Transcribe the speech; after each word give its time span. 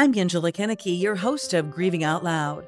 I'm 0.00 0.16
Angela 0.16 0.50
Kennecke, 0.50 0.98
your 0.98 1.14
host 1.14 1.52
of 1.52 1.70
Grieving 1.70 2.04
Out 2.04 2.24
Loud. 2.24 2.66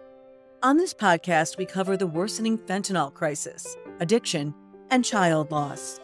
On 0.62 0.77
this 0.77 0.92
podcast, 0.92 1.56
we 1.56 1.64
cover 1.64 1.96
the 1.96 2.06
worsening 2.06 2.58
fentanyl 2.58 3.11
crisis, 3.14 3.74
addiction, 4.00 4.54
and 4.90 5.02
child 5.02 5.50
loss. 5.50 5.98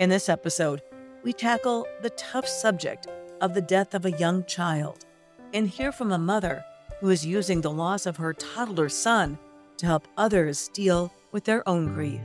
In 0.00 0.08
this 0.08 0.30
episode, 0.30 0.80
we 1.24 1.34
tackle 1.34 1.86
the 2.00 2.08
tough 2.08 2.48
subject 2.48 3.06
of 3.42 3.52
the 3.52 3.60
death 3.60 3.92
of 3.92 4.06
a 4.06 4.12
young 4.12 4.46
child 4.46 5.04
and 5.52 5.68
hear 5.68 5.92
from 5.92 6.10
a 6.10 6.16
mother 6.16 6.64
who 7.00 7.10
is 7.10 7.26
using 7.26 7.60
the 7.60 7.70
loss 7.70 8.06
of 8.06 8.16
her 8.16 8.32
toddler 8.32 8.88
son 8.88 9.38
to 9.76 9.84
help 9.84 10.08
others 10.16 10.68
deal 10.68 11.12
with 11.32 11.44
their 11.44 11.68
own 11.68 11.92
grief. 11.92 12.22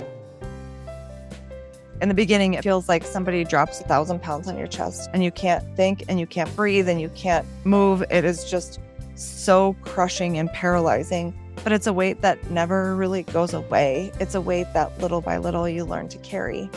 In 2.01 2.09
the 2.09 2.15
beginning, 2.15 2.53
it 2.53 2.63
feels 2.63 2.87
like 2.87 3.03
somebody 3.03 3.43
drops 3.43 3.81
a 3.81 3.83
thousand 3.83 4.21
pounds 4.21 4.47
on 4.47 4.57
your 4.57 4.67
chest 4.67 5.09
and 5.13 5.23
you 5.23 5.31
can't 5.31 5.63
think 5.75 6.03
and 6.07 6.19
you 6.19 6.27
can't 6.27 6.53
breathe 6.55 6.87
and 6.89 7.01
you 7.01 7.09
can't 7.09 7.45
move. 7.63 8.03
It 8.09 8.23
is 8.23 8.49
just 8.49 8.79
so 9.15 9.75
crushing 9.81 10.37
and 10.37 10.51
paralyzing 10.51 11.33
but 11.63 11.73
it's 11.73 11.87
a 11.87 11.91
weight 11.91 12.21
that 12.21 12.49
never 12.49 12.95
really 12.95 13.23
goes 13.23 13.53
away. 13.53 14.11
It's 14.21 14.35
a 14.35 14.41
weight 14.41 14.67
that 14.73 15.01
little 15.01 15.19
by 15.19 15.37
little 15.37 15.67
you 15.67 15.83
learn 15.83 16.07
to 16.09 16.17
carry. 16.19 16.69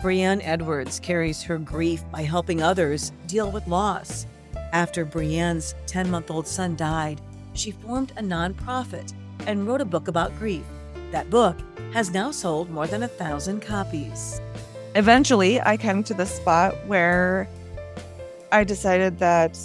Brienne 0.00 0.40
Edwards 0.40 1.00
carries 1.00 1.42
her 1.42 1.58
grief 1.58 2.02
by 2.10 2.22
helping 2.22 2.62
others 2.62 3.12
deal 3.26 3.50
with 3.50 3.66
loss. 3.66 4.26
After 4.72 5.04
Brienne's 5.04 5.74
10 5.86 6.10
month 6.10 6.30
old 6.30 6.46
son 6.46 6.76
died, 6.76 7.20
she 7.52 7.70
formed 7.70 8.12
a 8.16 8.22
nonprofit 8.22 9.12
and 9.46 9.66
wrote 9.66 9.80
a 9.80 9.84
book 9.84 10.08
about 10.08 10.34
grief. 10.38 10.64
That 11.10 11.30
book 11.30 11.56
has 11.92 12.10
now 12.10 12.30
sold 12.30 12.70
more 12.70 12.86
than 12.86 13.02
a 13.02 13.08
thousand 13.08 13.62
copies. 13.62 14.40
Eventually, 14.94 15.60
I 15.60 15.76
came 15.76 16.02
to 16.04 16.14
the 16.14 16.26
spot 16.26 16.74
where 16.86 17.48
I 18.52 18.64
decided 18.64 19.18
that 19.18 19.56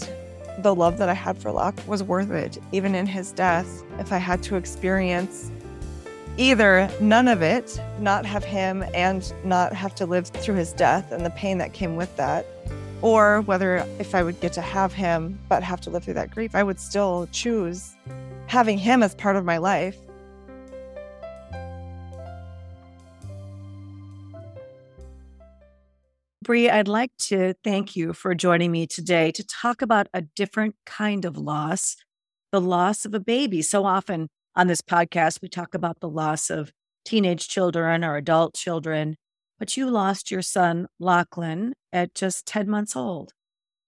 the 0.59 0.73
love 0.73 0.97
that 0.99 1.09
I 1.09 1.13
had 1.13 1.37
for 1.37 1.51
Locke 1.51 1.79
was 1.87 2.03
worth 2.03 2.31
it, 2.31 2.57
even 2.71 2.95
in 2.95 3.05
his 3.05 3.31
death. 3.31 3.83
If 3.99 4.11
I 4.13 4.17
had 4.17 4.41
to 4.43 4.55
experience 4.55 5.51
either 6.37 6.89
none 7.01 7.27
of 7.27 7.41
it, 7.41 7.79
not 7.99 8.25
have 8.25 8.43
him, 8.43 8.83
and 8.93 9.33
not 9.43 9.73
have 9.73 9.95
to 9.95 10.05
live 10.05 10.27
through 10.27 10.55
his 10.55 10.73
death 10.73 11.11
and 11.11 11.25
the 11.25 11.29
pain 11.31 11.57
that 11.57 11.73
came 11.73 11.95
with 11.95 12.15
that, 12.17 12.45
or 13.01 13.41
whether 13.41 13.85
if 13.99 14.15
I 14.15 14.23
would 14.23 14.39
get 14.39 14.53
to 14.53 14.61
have 14.61 14.93
him 14.93 15.39
but 15.49 15.61
have 15.61 15.81
to 15.81 15.89
live 15.89 16.05
through 16.05 16.13
that 16.15 16.31
grief, 16.31 16.55
I 16.55 16.63
would 16.63 16.79
still 16.79 17.27
choose 17.31 17.95
having 18.47 18.77
him 18.77 19.03
as 19.03 19.13
part 19.15 19.35
of 19.35 19.43
my 19.43 19.57
life 19.57 19.97
Bree, 26.43 26.69
I'd 26.69 26.89
like 26.89 27.15
to 27.29 27.53
thank 27.63 27.95
you 27.95 28.11
for 28.11 28.35
joining 28.35 28.69
me 28.69 28.85
today 28.85 29.31
to 29.31 29.45
talk 29.45 29.81
about 29.81 30.07
a 30.13 30.21
different 30.21 30.75
kind 30.85 31.23
of 31.23 31.37
loss, 31.37 31.95
the 32.51 32.59
loss 32.59 33.05
of 33.05 33.13
a 33.13 33.19
baby. 33.21 33.61
So 33.61 33.85
often 33.85 34.27
on 34.53 34.67
this 34.67 34.81
podcast, 34.81 35.41
we 35.41 35.47
talk 35.47 35.73
about 35.73 36.01
the 36.01 36.09
loss 36.09 36.49
of 36.49 36.73
teenage 37.05 37.47
children 37.47 38.03
or 38.03 38.17
adult 38.17 38.55
children, 38.55 39.15
but 39.57 39.77
you 39.77 39.89
lost 39.89 40.31
your 40.31 40.41
son, 40.41 40.87
Lachlan, 40.99 41.75
at 41.93 42.13
just 42.13 42.45
10 42.45 42.69
months 42.69 42.93
old. 42.93 43.31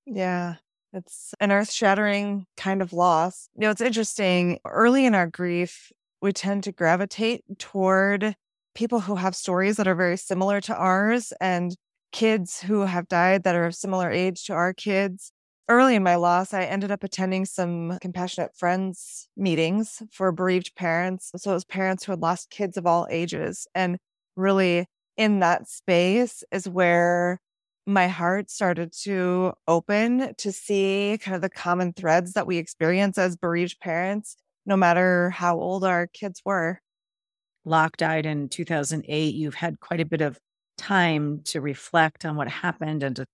Yeah, 0.06 0.56
it's 0.94 1.34
an 1.42 1.52
earth 1.52 1.73
shattering 1.73 2.45
kind 2.56 2.81
of 2.81 2.94
loss. 2.94 3.50
You 3.56 3.64
know, 3.64 3.72
it's 3.72 3.81
interesting. 3.81 4.59
Early 4.66 5.06
in 5.06 5.14
our 5.14 5.28
grief, 5.28 5.92
we 6.22 6.31
tend 6.31 6.64
to 6.64 6.72
gravitate 6.72 7.44
toward 7.59 8.38
people 8.75 9.02
who 9.02 9.16
have 9.16 9.36
stories 9.36 9.75
that 9.75 9.90
are 9.90 9.95
very 9.95 10.17
similar 10.17 10.62
to 10.62 10.75
ours. 10.75 11.34
And 11.42 11.75
kids 12.16 12.62
who 12.62 12.86
have 12.86 13.10
died 13.10 13.44
that 13.44 13.56
are 13.56 13.66
of 13.66 13.76
similar 13.76 14.10
age 14.10 14.46
to 14.46 14.54
our 14.54 14.74
kids. 14.74 15.34
Early 15.68 15.96
in 15.96 16.04
my 16.04 16.16
loss, 16.16 16.54
I 16.54 16.64
ended 16.64 16.90
up 16.90 17.04
attending 17.04 17.44
some 17.44 18.00
compassionate 18.00 18.56
friends 18.56 19.28
meetings 19.36 20.02
for 20.14 20.31
bereaved 20.31 20.72
parents. 20.78 21.31
So 21.36 21.52
it 21.52 21.54
was 21.54 21.66
parents 21.66 22.06
who 22.06 22.14
had 22.14 22.22
lost 22.22 22.50
kids 22.50 22.78
of 22.78 22.86
all 22.86 23.06
ages. 23.12 23.68
And 23.75 23.98
really, 24.38 24.86
in 25.18 25.42
that 25.42 25.68
space 25.68 26.42
is 26.54 26.70
where 26.70 27.42
my 27.86 28.08
heart 28.08 28.50
started 28.50 28.94
to 29.04 29.52
open 29.68 30.36
to 30.38 30.52
see 30.54 31.18
kind 31.22 31.36
of 31.36 31.42
the 31.42 31.50
common 31.50 31.92
threads 31.92 32.31
that 32.34 32.48
we 32.48 32.58
experience 32.58 33.18
as 33.18 33.36
bereaved 33.36 33.81
parents, 33.81 34.38
no 34.66 34.78
matter 34.78 35.31
how 35.31 35.59
old 35.59 35.84
our 35.84 36.08
kids 36.08 36.42
were. 36.46 36.80
Locke 37.66 37.98
died 37.98 38.25
in 38.25 38.48
2008. 38.48 39.36
You've 39.36 39.56
had 39.56 39.81
quite 39.81 40.00
a 40.00 40.06
bit 40.06 40.22
of 40.22 40.40
time 40.78 41.41
to 41.46 41.62
reflect 41.62 42.25
on 42.25 42.36
what 42.36 42.47
happened 42.47 43.03
and 43.03 43.16
to 43.18 43.25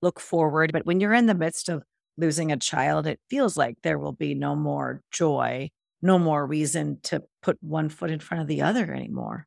look 0.00 0.20
forward. 0.20 0.72
But 0.72 0.86
when 0.86 1.00
you're 1.00 1.14
in 1.14 1.26
the 1.26 1.34
midst 1.34 1.68
of 1.68 1.82
losing 2.16 2.52
a 2.52 2.56
child, 2.56 3.06
it 3.06 3.20
feels 3.30 3.56
like 3.56 3.76
there 3.82 3.98
will 3.98 4.12
be 4.12 4.34
no 4.34 4.54
more 4.54 5.02
joy, 5.10 5.70
no 6.02 6.18
more 6.18 6.46
reason 6.46 6.98
to 7.04 7.22
put 7.42 7.58
one 7.60 7.88
foot 7.88 8.10
in 8.10 8.20
front 8.20 8.42
of 8.42 8.48
the 8.48 8.62
other 8.62 8.92
anymore. 8.92 9.46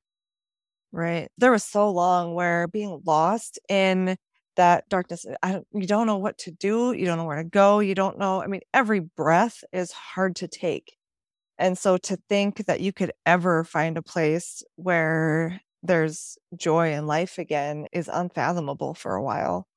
Right. 0.91 1.29
There 1.37 1.51
was 1.51 1.63
so 1.63 1.89
long 1.91 2.35
where 2.35 2.67
being 2.67 3.01
lost 3.05 3.59
in 3.69 4.15
that 4.55 4.87
darkness, 4.87 5.25
I 5.43 5.61
you 5.73 5.85
don't 5.85 6.07
know 6.07 6.17
what 6.17 6.37
to 6.39 6.51
do. 6.51 6.93
You 6.93 7.05
don't 7.05 7.17
know 7.17 7.25
where 7.25 7.43
to 7.43 7.49
go. 7.49 7.79
You 7.79 7.95
don't 7.95 8.17
know. 8.17 8.41
I 8.41 8.47
mean, 8.47 8.61
every 8.73 9.01
breath 9.01 9.63
is 9.73 9.91
hard 9.91 10.37
to 10.37 10.47
take. 10.47 10.95
And 11.57 11.77
so 11.77 11.97
to 11.97 12.17
think 12.29 12.65
that 12.65 12.81
you 12.81 12.93
could 12.93 13.11
ever 13.25 13.63
find 13.63 13.97
a 13.97 14.01
place 14.01 14.63
where 14.75 15.61
there's 15.87 16.37
joy 16.55 16.93
in 16.93 17.07
life 17.07 17.37
again 17.37 17.87
is 17.91 18.09
unfathomable 18.11 18.93
for 18.93 19.15
a 19.15 19.23
while. 19.23 19.67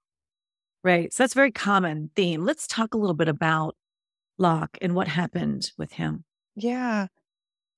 Right. 0.84 1.12
So 1.12 1.22
that's 1.22 1.34
a 1.34 1.36
very 1.36 1.52
common 1.52 2.10
theme. 2.14 2.44
Let's 2.44 2.66
talk 2.66 2.94
a 2.94 2.98
little 2.98 3.14
bit 3.14 3.28
about 3.28 3.76
Locke 4.38 4.78
and 4.80 4.94
what 4.94 5.08
happened 5.08 5.72
with 5.76 5.92
him. 5.92 6.24
Yeah. 6.54 7.08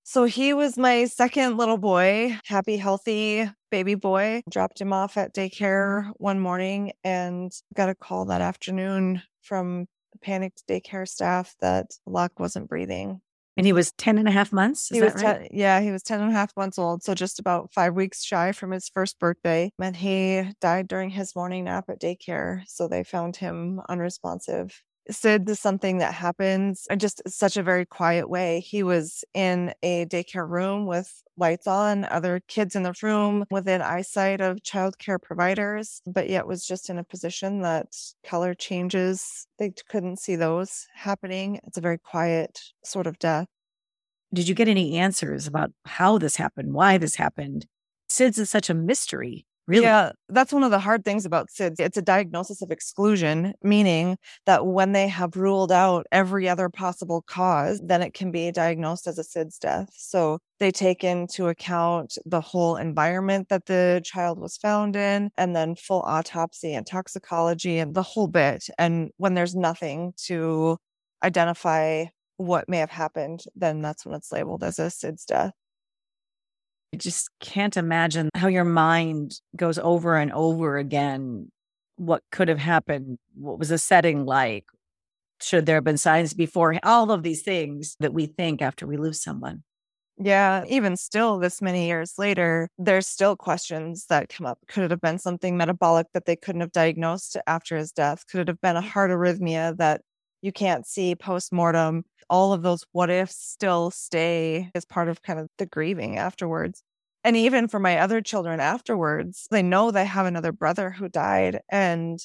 So 0.03 0.25
he 0.25 0.53
was 0.53 0.77
my 0.77 1.05
second 1.05 1.57
little 1.57 1.79
boy, 1.79 2.39
happy, 2.45 2.77
healthy 2.77 3.49
baby 3.71 3.95
boy. 3.95 4.43
Dropped 4.51 4.81
him 4.81 4.93
off 4.93 5.17
at 5.17 5.35
mm-hmm. 5.35 5.65
daycare 5.65 6.11
one 6.17 6.41
morning 6.41 6.93
and 7.05 7.53
got 7.75 7.89
a 7.89 7.95
call 7.95 8.25
that 8.27 8.41
afternoon 8.41 9.23
from 9.43 9.87
the 10.13 10.19
panicked 10.19 10.65
daycare 10.69 11.09
staff 11.09 11.55
that 11.61 11.87
Locke 12.07 12.39
wasn't 12.39 12.69
breathing. 12.69 13.21
And 13.57 13.67
he 13.67 13.73
was 13.73 13.93
10 13.93 14.19
and 14.19 14.29
a 14.29 14.31
half 14.31 14.53
months. 14.53 14.91
Is 14.91 14.97
he 14.97 15.03
was 15.03 15.15
right? 15.15 15.39
ten, 15.41 15.49
yeah, 15.51 15.81
he 15.81 15.91
was 15.91 16.03
10 16.03 16.21
and 16.21 16.31
a 16.31 16.33
half 16.33 16.57
months 16.57 16.79
old. 16.79 17.03
So 17.03 17.15
just 17.15 17.39
about 17.39 17.73
five 17.73 17.95
weeks 17.95 18.25
shy 18.25 18.53
from 18.53 18.71
his 18.71 18.89
first 18.89 19.19
birthday. 19.19 19.73
And 19.79 19.97
he 19.97 20.45
died 20.61 20.89
during 20.89 21.11
his 21.11 21.35
morning 21.37 21.65
nap 21.65 21.85
at 21.89 22.01
daycare. 22.01 22.63
So 22.67 22.89
they 22.89 23.05
found 23.05 23.37
him 23.37 23.81
unresponsive 23.89 24.83
SIDS 25.11 25.49
is 25.49 25.61
something 25.61 25.99
that 25.99 26.15
happens 26.15 26.87
in 26.91 26.99
just 26.99 27.23
such 27.27 27.57
a 27.57 27.63
very 27.63 27.87
quiet 27.87 28.29
way. 28.29 28.61
He 28.61 28.83
was 28.83 29.25
in 29.35 29.73
a 29.83 30.07
daycare 30.07 30.49
room 30.49 30.87
with 30.87 31.23
lights 31.37 31.67
on, 31.67 32.05
other 32.05 32.41
kids 32.47 32.77
in 32.77 32.83
the 32.83 32.95
room 33.03 33.45
within 33.51 33.83
eyesight 33.83 34.41
of 34.41 34.59
childcare 34.59 35.21
providers, 35.21 36.03
but 36.07 36.29
yet 36.29 36.47
was 36.47 36.67
just 36.67 36.91
in 36.91 36.99
a 36.99 37.05
position 37.05 37.63
that 37.63 37.87
color 38.25 38.55
changes, 38.55 39.47
they 39.59 39.73
couldn't 39.89 40.19
see 40.19 40.37
those 40.37 40.87
happening. 40.95 41.59
It's 41.65 41.79
a 41.79 41.83
very 41.83 41.99
quiet 41.99 42.61
sort 42.85 43.07
of 43.07 43.19
death. 43.19 43.47
Did 44.33 44.49
you 44.49 44.55
get 44.55 44.69
any 44.69 44.97
answers 44.97 45.47
about 45.47 45.73
how 45.87 46.19
this 46.19 46.37
happened, 46.37 46.73
why 46.73 46.99
this 46.99 47.17
happened? 47.17 47.67
SIDS 48.09 48.39
is 48.39 48.51
such 48.51 48.71
a 48.71 48.75
mystery. 48.75 49.47
Really? 49.67 49.85
Yeah, 49.85 50.11
that's 50.29 50.53
one 50.53 50.65
of 50.65 50.73
the 50.73 50.81
hard 50.81 51.05
things 51.05 51.25
about 51.25 51.49
SIDS. 51.49 51.79
It's 51.79 51.97
a 51.97 52.03
diagnosis 52.03 52.61
of 52.61 52.73
exclusion, 52.73 53.55
meaning 53.63 54.17
that 54.45 54.67
when 54.67 54.93
they 54.93 55.07
have 55.07 55.37
ruled 55.37 55.71
out 55.71 56.07
every 56.11 56.49
other 56.49 56.69
possible 56.69 57.23
cause, 57.23 57.81
then 57.85 58.03
it 58.03 58.13
can 58.13 58.33
be 58.33 58.51
diagnosed 58.51 59.07
as 59.07 59.19
a 59.19 59.23
SIDS 59.23 59.61
death. 59.61 59.91
So 59.97 60.41
they 60.59 60.73
take 60.73 61.05
into 61.05 61.47
account 61.47 62.19
the 62.27 62.41
whole 62.41 62.77
environment 62.77 63.49
that 63.49 63.67
the 63.67 64.03
child 64.05 64.41
was 64.41 64.57
found 64.57 64.97
in, 64.97 65.31
and 65.37 65.55
then 65.55 65.77
full 65.77 66.03
autopsy 66.03 66.75
and 66.75 66.85
toxicology 66.85 67.79
and 67.79 67.95
the 67.95 68.03
whole 68.03 68.27
bit. 68.29 68.65
And 68.77 69.11
when 69.19 69.35
there's 69.35 69.55
nothing 69.55 70.15
to 70.27 70.79
identify 71.23 72.07
what 72.39 72.69
may 72.69 72.79
have 72.79 72.91
happened, 72.91 73.45
then 73.55 73.83
that's 73.83 74.05
when 74.05 74.15
it's 74.17 74.33
labeled 74.33 74.65
as 74.65 74.79
a 74.81 74.91
SIDS 74.91 75.27
death. 75.27 75.53
I 76.93 76.97
just 76.97 77.31
can't 77.41 77.77
imagine 77.77 78.31
how 78.35 78.49
your 78.49 78.65
mind 78.65 79.41
goes 79.55 79.79
over 79.79 80.17
and 80.17 80.33
over 80.33 80.77
again. 80.77 81.51
What 81.97 82.23
could 82.33 82.49
have 82.49 82.59
happened? 82.59 83.19
What 83.35 83.59
was 83.59 83.69
the 83.69 83.79
setting 83.79 84.25
like? 84.27 84.65
Should 85.41 85.67
there 85.67 85.77
have 85.77 85.85
been 85.85 85.99
signs 85.99 86.35
before? 86.35 86.79
All 86.83 87.11
of 87.11 87.23
these 87.23 87.43
things 87.43 87.97
that 88.01 88.13
we 88.13 88.27
think 88.27 88.61
after 88.61 88.87
we 88.87 88.97
lose 88.97 89.23
someone. 89.23 89.63
Yeah, 90.23 90.65
even 90.69 90.97
still, 90.97 91.39
this 91.39 91.63
many 91.63 91.87
years 91.87 92.15
later, 92.19 92.69
there's 92.77 93.07
still 93.07 93.37
questions 93.37 94.05
that 94.11 94.29
come 94.29 94.47
up. 94.47 94.59
Could 94.69 94.85
it 94.85 94.91
have 94.91 95.01
been 95.01 95.19
something 95.19 95.57
metabolic 95.57 96.09
that 96.13 96.27
they 96.27 96.37
couldn't 96.37 96.61
have 96.61 96.73
diagnosed 96.73 97.39
after 97.47 97.77
his 97.77 97.91
death? 97.91 98.27
Could 98.27 98.41
it 98.41 98.49
have 98.49 98.61
been 98.61 98.77
a 98.77 98.83
heart 98.83 99.11
arrhythmia 99.11 99.79
that 99.79 100.03
you 100.43 100.53
can't 100.53 100.87
see 100.87 101.15
post 101.15 101.53
mortem? 101.53 102.05
all 102.31 102.53
of 102.53 102.63
those 102.63 102.87
what 102.93 103.11
ifs 103.11 103.37
still 103.37 103.91
stay 103.91 104.71
as 104.75 104.85
part 104.85 105.09
of 105.09 105.21
kind 105.21 105.39
of 105.39 105.49
the 105.59 105.67
grieving 105.67 106.17
afterwards. 106.17 106.83
And 107.25 107.37
even 107.37 107.69
for 107.69 107.79
my 107.79 107.99
other 107.99 108.23
children 108.23 108.61
afterwards, 108.61 109.47
they 109.51 109.63
know 109.63 109.91
they 109.91 110.07
have 110.07 110.25
another 110.25 110.53
brother 110.53 110.91
who 110.91 111.09
died. 111.09 111.61
And 111.69 112.19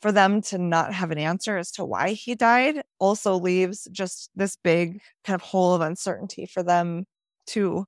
for 0.00 0.12
them 0.12 0.42
to 0.42 0.58
not 0.58 0.92
have 0.92 1.10
an 1.10 1.18
answer 1.18 1.56
as 1.56 1.72
to 1.72 1.84
why 1.84 2.10
he 2.10 2.36
died 2.36 2.82
also 3.00 3.36
leaves 3.36 3.88
just 3.90 4.30
this 4.36 4.56
big 4.62 5.00
kind 5.24 5.34
of 5.34 5.40
hole 5.40 5.74
of 5.74 5.80
uncertainty 5.80 6.46
for 6.46 6.62
them 6.62 7.04
too. 7.46 7.86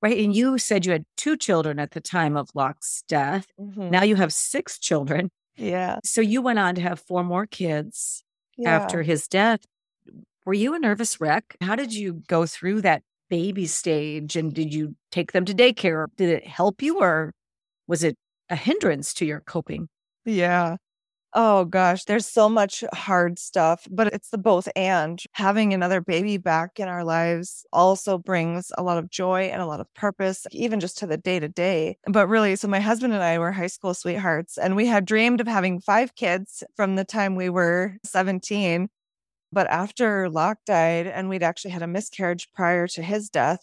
Right. 0.00 0.18
And 0.18 0.34
you 0.34 0.56
said 0.56 0.86
you 0.86 0.92
had 0.92 1.04
two 1.16 1.36
children 1.36 1.78
at 1.78 1.90
the 1.90 2.00
time 2.00 2.36
of 2.36 2.48
Locke's 2.54 3.02
death. 3.08 3.46
Mm-hmm. 3.58 3.90
Now 3.90 4.04
you 4.04 4.14
have 4.14 4.32
six 4.32 4.78
children. 4.78 5.30
Yeah. 5.56 5.98
So 6.04 6.20
you 6.20 6.42
went 6.42 6.58
on 6.58 6.74
to 6.76 6.80
have 6.80 7.00
four 7.00 7.24
more 7.24 7.46
kids 7.46 8.22
yeah. 8.56 8.70
after 8.70 9.02
his 9.02 9.26
death. 9.26 9.60
Were 10.44 10.54
you 10.54 10.74
a 10.74 10.78
nervous 10.78 11.20
wreck? 11.20 11.56
How 11.60 11.76
did 11.76 11.92
you 11.94 12.22
go 12.28 12.46
through 12.46 12.82
that 12.82 13.02
baby 13.28 13.66
stage? 13.66 14.36
And 14.36 14.54
did 14.54 14.72
you 14.72 14.94
take 15.10 15.32
them 15.32 15.44
to 15.44 15.54
daycare? 15.54 16.06
Did 16.16 16.30
it 16.30 16.46
help 16.46 16.82
you 16.82 17.00
or 17.00 17.32
was 17.86 18.04
it 18.04 18.16
a 18.48 18.56
hindrance 18.56 19.14
to 19.14 19.26
your 19.26 19.40
coping? 19.40 19.88
Yeah. 20.24 20.76
Oh 21.38 21.66
gosh, 21.66 22.04
there's 22.04 22.24
so 22.26 22.48
much 22.48 22.82
hard 22.94 23.38
stuff, 23.38 23.86
but 23.90 24.06
it's 24.14 24.30
the 24.30 24.38
both 24.38 24.68
and. 24.74 25.22
Having 25.32 25.74
another 25.74 26.00
baby 26.00 26.38
back 26.38 26.80
in 26.80 26.88
our 26.88 27.04
lives 27.04 27.66
also 27.74 28.16
brings 28.16 28.72
a 28.78 28.82
lot 28.82 28.96
of 28.96 29.10
joy 29.10 29.42
and 29.52 29.60
a 29.60 29.66
lot 29.66 29.80
of 29.80 29.92
purpose, 29.94 30.46
even 30.52 30.80
just 30.80 30.96
to 30.98 31.06
the 31.06 31.18
day 31.18 31.38
to 31.38 31.48
day. 31.48 31.98
But 32.06 32.28
really, 32.28 32.56
so 32.56 32.68
my 32.68 32.80
husband 32.80 33.12
and 33.12 33.22
I 33.22 33.38
were 33.38 33.52
high 33.52 33.66
school 33.66 33.92
sweethearts, 33.92 34.56
and 34.56 34.76
we 34.76 34.86
had 34.86 35.04
dreamed 35.04 35.42
of 35.42 35.46
having 35.46 35.78
five 35.80 36.14
kids 36.14 36.64
from 36.74 36.96
the 36.96 37.04
time 37.04 37.34
we 37.36 37.50
were 37.50 37.96
17. 38.04 38.88
But 39.52 39.66
after 39.68 40.30
Locke 40.30 40.58
died, 40.66 41.06
and 41.06 41.28
we'd 41.28 41.42
actually 41.42 41.72
had 41.72 41.82
a 41.82 41.86
miscarriage 41.86 42.48
prior 42.54 42.86
to 42.88 43.02
his 43.02 43.28
death, 43.28 43.60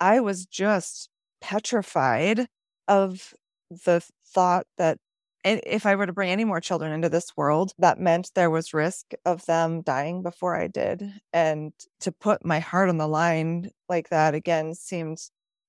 I 0.00 0.20
was 0.20 0.46
just 0.46 1.08
petrified 1.40 2.48
of 2.88 3.34
the 3.70 4.02
thought 4.26 4.66
that 4.78 4.98
if 5.44 5.86
I 5.86 5.96
were 5.96 6.06
to 6.06 6.12
bring 6.12 6.30
any 6.30 6.44
more 6.44 6.60
children 6.60 6.92
into 6.92 7.08
this 7.08 7.36
world, 7.36 7.72
that 7.78 7.98
meant 7.98 8.30
there 8.34 8.50
was 8.50 8.74
risk 8.74 9.12
of 9.24 9.44
them 9.46 9.82
dying 9.82 10.22
before 10.22 10.56
I 10.56 10.68
did. 10.68 11.12
And 11.32 11.72
to 12.00 12.12
put 12.12 12.44
my 12.44 12.60
heart 12.60 12.88
on 12.88 12.98
the 12.98 13.08
line 13.08 13.70
like 13.88 14.10
that 14.10 14.34
again 14.34 14.74
seemed 14.74 15.18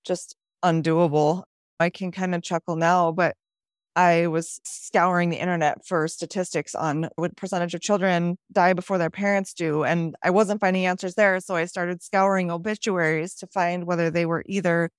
just 0.06 0.36
undoable. 0.64 1.44
I 1.80 1.90
can 1.90 2.12
kind 2.12 2.36
of 2.36 2.44
chuckle 2.44 2.76
now, 2.76 3.12
but 3.12 3.36
I 3.96 4.28
was 4.28 4.60
scouring 4.64 5.30
the 5.30 5.40
internet 5.40 5.86
for 5.86 6.08
statistics 6.08 6.74
on 6.74 7.10
what 7.16 7.36
percentage 7.38 7.76
of 7.76 7.82
children 7.82 8.38
die 8.52 8.74
before 8.74 8.98
their 8.98 9.12
parents 9.12 9.54
do. 9.54 9.84
And 9.84 10.16
I 10.24 10.32
wasn't 10.32 10.62
finding 10.62 10.86
answers 10.86 11.16
there. 11.16 11.40
So 11.40 11.56
I 11.56 11.66
started 11.66 12.02
scouring 12.02 12.50
obituaries 12.50 13.36
to 13.36 13.48
find 13.48 13.86
whether 13.86 14.10
they 14.10 14.26
were 14.26 14.44
either 14.48 14.90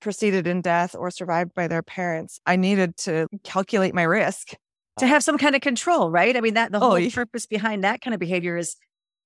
preceded 0.00 0.46
in 0.46 0.60
death 0.60 0.94
or 0.94 1.10
survived 1.10 1.54
by 1.54 1.68
their 1.68 1.82
parents. 1.82 2.40
I 2.46 2.56
needed 2.56 2.96
to 2.98 3.26
calculate 3.44 3.94
my 3.94 4.02
risk. 4.02 4.54
To 4.98 5.06
have 5.06 5.22
some 5.24 5.38
kind 5.38 5.54
of 5.54 5.62
control, 5.62 6.10
right? 6.10 6.36
I 6.36 6.40
mean, 6.40 6.54
that 6.54 6.72
the 6.72 6.78
oh, 6.78 6.90
whole 6.90 7.02
oh, 7.02 7.10
purpose 7.10 7.46
behind 7.46 7.84
that 7.84 8.02
kind 8.02 8.12
of 8.12 8.20
behavior 8.20 8.56
is 8.56 8.76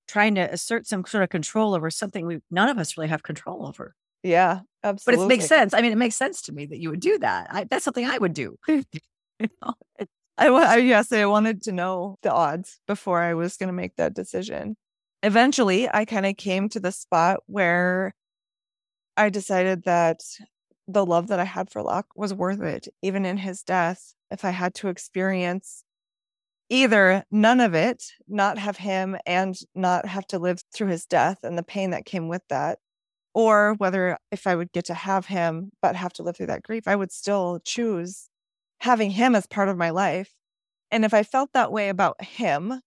trying 0.07 0.35
to 0.37 0.43
assert 0.43 0.87
some 0.87 1.05
sort 1.05 1.25
of 1.25 1.31
control 1.31 1.75
over 1.75 1.91
something 1.91 2.27
we 2.27 2.39
none 2.51 2.69
of 2.69 2.79
us 2.79 2.97
really 2.97 3.09
have 3.09 3.23
control 3.23 3.67
over. 3.67 3.95
Yeah, 4.23 4.61
absolutely. 4.83 5.25
But 5.25 5.25
it 5.25 5.37
makes 5.37 5.49
sense. 5.49 5.75
I 5.75 5.81
mean, 5.81 5.93
it 5.93 5.99
makes 5.99 6.17
sense 6.17 6.43
to 6.43 6.53
me 6.53 6.67
that 6.67 6.79
you 6.79 6.91
would 6.91 7.01
do 7.01 7.19
that. 7.19 7.49
I, 7.51 7.65
that's 7.65 7.85
something 7.85 8.07
I 8.07 8.19
would 8.19 8.35
do. 8.35 8.57
you 8.69 8.85
know? 9.41 9.75
I, 10.39 10.49
I 10.49 10.77
yes, 10.79 11.13
I 11.13 11.27
wanted 11.27 11.63
to 11.63 11.73
know 11.73 12.19
the 12.23 12.33
odds 12.33 12.81
before 12.87 13.21
I 13.21 13.35
was 13.35 13.57
going 13.57 13.69
to 13.69 13.75
make 13.75 13.97
that 13.97 14.15
decision. 14.15 14.77
Eventually, 15.23 15.89
I 15.93 16.05
kind 16.05 16.27
of 16.27 16.37
came 16.37 16.69
to 16.71 16.81
the 16.81 16.93
spot 16.93 17.41
where 17.47 18.15
I 19.17 19.31
decided 19.31 19.85
that 19.85 20.21
the 20.87 21.05
love 21.07 21.29
that 21.29 21.41
I 21.41 21.45
had 21.45 21.71
for 21.71 21.83
Locke 21.83 22.09
was 22.15 22.35
worth 22.35 22.61
it, 22.61 22.89
even 23.03 23.25
in 23.25 23.39
his 23.39 23.63
death. 23.63 24.15
If 24.31 24.45
I 24.45 24.51
had 24.51 24.75
to 24.77 24.89
experience 24.89 25.85
either 26.69 27.25
none 27.31 27.61
of 27.61 27.75
it, 27.75 28.05
not 28.27 28.59
have 28.59 28.79
him 28.79 29.17
and 29.27 29.55
not 29.75 30.07
have 30.07 30.27
to 30.29 30.39
live 30.39 30.63
through 30.75 30.89
his 30.89 31.07
death 31.07 31.39
and 31.43 31.57
the 31.57 31.63
pain 31.63 31.91
that 31.91 32.07
came 32.07 32.29
with 32.29 32.43
that, 32.49 32.79
or 33.35 33.75
whether 33.79 34.19
if 34.31 34.47
I 34.47 34.55
would 34.57 34.73
get 34.73 34.85
to 34.87 34.95
have 34.95 35.27
him 35.27 35.73
but 35.83 35.97
have 35.97 36.13
to 36.15 36.23
live 36.23 36.37
through 36.37 36.47
that 36.47 36.63
grief, 36.63 36.87
I 36.87 36.97
would 36.97 37.13
still 37.13 37.61
choose 37.65 38.29
having 38.81 39.11
him 39.11 39.35
as 39.35 39.47
part 39.47 39.69
of 39.69 39.77
my 39.77 39.91
life. 39.91 40.33
And 40.91 41.05
if 41.05 41.15
I 41.15 41.23
felt 41.23 41.51
that 41.55 41.73
way 41.73 41.89
about 41.89 42.23
him, 42.23 42.81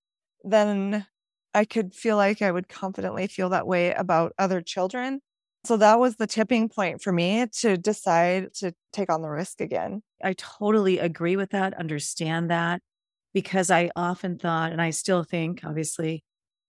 then 0.44 1.06
I 1.54 1.66
could 1.66 1.94
feel 1.94 2.18
like 2.18 2.42
I 2.42 2.52
would 2.52 2.70
confidently 2.70 3.28
feel 3.28 3.50
that 3.50 3.68
way 3.68 3.94
about 3.94 4.34
other 4.38 4.62
children 4.62 5.22
so 5.68 5.76
that 5.78 6.00
was 6.00 6.16
the 6.16 6.28
tipping 6.28 6.70
point 6.70 7.02
for 7.02 7.12
me 7.12 7.46
to 7.60 7.76
decide 7.78 8.54
to 8.56 8.74
take 8.94 9.12
on 9.12 9.22
the 9.22 9.30
risk 9.30 9.60
again. 9.60 10.02
I 10.24 10.34
totally 10.34 10.98
agree 11.00 11.36
with 11.36 11.50
that, 11.50 11.74
understand 11.74 12.50
that, 12.50 12.82
because 13.34 13.70
I 13.70 13.92
often 13.96 14.38
thought, 14.38 14.72
and 14.72 14.82
I 14.82 14.92
still 14.92 15.24
think, 15.24 15.66
obviously, 15.66 16.24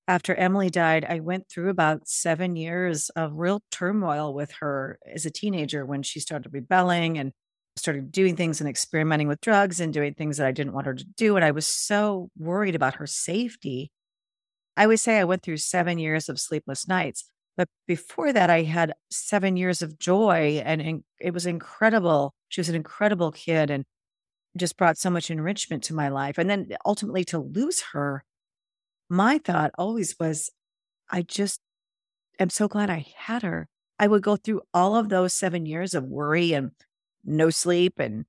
after 0.09 0.35
Emily 0.35 0.69
died, 0.69 1.07
I 1.09 1.21
went 1.21 1.49
through 1.49 1.69
about 1.71 2.09
seven 2.09 2.57
years 2.57 3.09
of 3.11 3.35
real 3.35 3.63
turmoil 3.71 4.35
with 4.35 4.51
her 4.61 4.99
as 5.07 5.25
a 5.25 5.31
teenager 5.31 5.87
when 5.87 6.03
she 6.03 6.19
started 6.19 6.53
rebelling 6.53 7.19
and 7.19 7.33
started 7.77 8.11
doing 8.11 8.35
things 8.35 8.61
and 8.61 8.69
experimenting 8.69 9.29
with 9.29 9.41
drugs 9.41 9.79
and 9.79 9.93
doing 9.93 10.15
things 10.15 10.39
that 10.39 10.47
I 10.47 10.53
didn't 10.53 10.73
want 10.73 10.87
her 10.87 10.95
to 10.95 11.05
do. 11.17 11.37
And 11.37 11.45
I 11.45 11.53
was 11.53 11.67
so 11.67 12.31
worried 12.37 12.75
about 12.75 12.97
her 12.97 13.07
safety. 13.07 13.93
I 14.77 14.89
would 14.89 14.99
say 14.99 15.19
I 15.19 15.25
went 15.25 15.43
through 15.43 15.59
seven 15.59 15.99
years 15.99 16.29
of 16.29 16.41
sleepless 16.41 16.89
nights. 16.89 17.31
But 17.59 17.69
before 17.89 18.33
that, 18.33 18.51
I 18.51 18.63
had 18.63 18.95
seven 19.11 19.57
years 19.57 19.83
of 19.83 19.99
joy 19.99 20.63
and, 20.65 20.81
and 20.81 21.03
it 21.19 21.35
was 21.35 21.45
incredible. 21.45 22.33
She 22.49 22.61
was 22.61 22.69
an 22.69 22.77
incredible 22.77 23.33
kid 23.33 23.69
and 23.69 23.85
just 24.57 24.77
brought 24.77 24.97
so 24.97 25.11
much 25.11 25.29
enrichment 25.29 25.83
to 25.85 25.95
my 25.95 26.09
life. 26.09 26.39
And 26.39 26.49
then 26.49 26.69
ultimately 26.87 27.25
to 27.25 27.41
lose 27.41 27.83
her, 27.93 28.25
my 29.11 29.39
thought 29.39 29.73
always 29.77 30.15
was, 30.21 30.53
I 31.11 31.23
just 31.23 31.61
am 32.39 32.49
so 32.49 32.69
glad 32.69 32.91
I 32.91 33.07
had 33.17 33.43
her. 33.43 33.67
I 33.99 34.07
would 34.07 34.23
go 34.23 34.37
through 34.37 34.63
all 34.73 34.95
of 34.95 35.09
those 35.09 35.35
seven 35.35 35.67
years 35.67 35.95
of 35.95 36.05
worry 36.05 36.53
and 36.53 36.71
no 37.25 37.51
sleep 37.51 37.95
and 37.99 38.25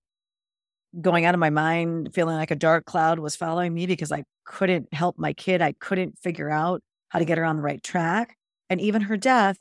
going 1.00 1.26
out 1.26 1.36
of 1.36 1.40
my 1.40 1.52
mind, 1.52 2.16
feeling 2.16 2.36
like 2.36 2.50
a 2.50 2.56
dark 2.56 2.86
cloud 2.86 3.20
was 3.20 3.36
following 3.36 3.76
me 3.76 3.86
because 3.86 4.12
I 4.12 4.24
couldn't 4.44 4.92
help 4.92 5.20
my 5.20 5.34
kid. 5.34 5.62
I 5.62 5.74
couldn't 5.74 6.18
figure 6.18 6.50
out 6.50 6.82
how 7.10 7.20
to 7.20 7.26
get 7.26 7.38
her 7.38 7.46
on 7.46 7.58
the 7.58 7.62
right 7.62 7.84
track 7.84 8.36
and 8.70 8.80
even 8.80 9.02
her 9.04 9.18
death, 9.18 9.58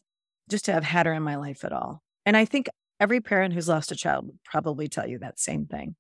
just 0.49 0.64
to 0.66 0.72
have 0.72 0.84
had 0.84 1.06
her 1.06 1.12
in 1.12 1.22
my 1.22 1.37
life 1.37 1.64
at 1.64 1.72
all. 1.72 2.02
And 2.26 2.37
I 2.37 2.44
think 2.44 2.69
every 3.00 3.20
parent 3.20 3.55
who's 3.55 3.69
lost 3.69 3.93
a 3.93 3.96
child 3.96 4.26
would 4.26 4.43
probably 4.44 4.88
tell 4.88 5.06
you 5.06 5.19
that 5.19 5.38
same 5.38 5.66
thing. 5.66 5.96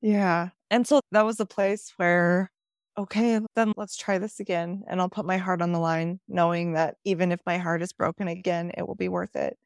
Yeah. 0.00 0.50
And 0.70 0.86
so 0.86 1.00
that 1.12 1.24
was 1.26 1.40
a 1.40 1.46
place 1.46 1.92
where, 1.96 2.50
okay, 2.96 3.40
then 3.54 3.72
let's 3.76 3.96
try 3.96 4.18
this 4.18 4.40
again. 4.40 4.82
And 4.88 5.00
I'll 5.00 5.08
put 5.08 5.26
my 5.26 5.36
heart 5.36 5.62
on 5.62 5.72
the 5.72 5.78
line, 5.78 6.20
knowing 6.28 6.72
that 6.72 6.96
even 7.04 7.32
if 7.32 7.40
my 7.44 7.58
heart 7.58 7.82
is 7.82 7.92
broken 7.92 8.28
again, 8.28 8.72
it 8.76 8.86
will 8.86 8.94
be 8.94 9.08
worth 9.08 9.36
it. 9.36 9.56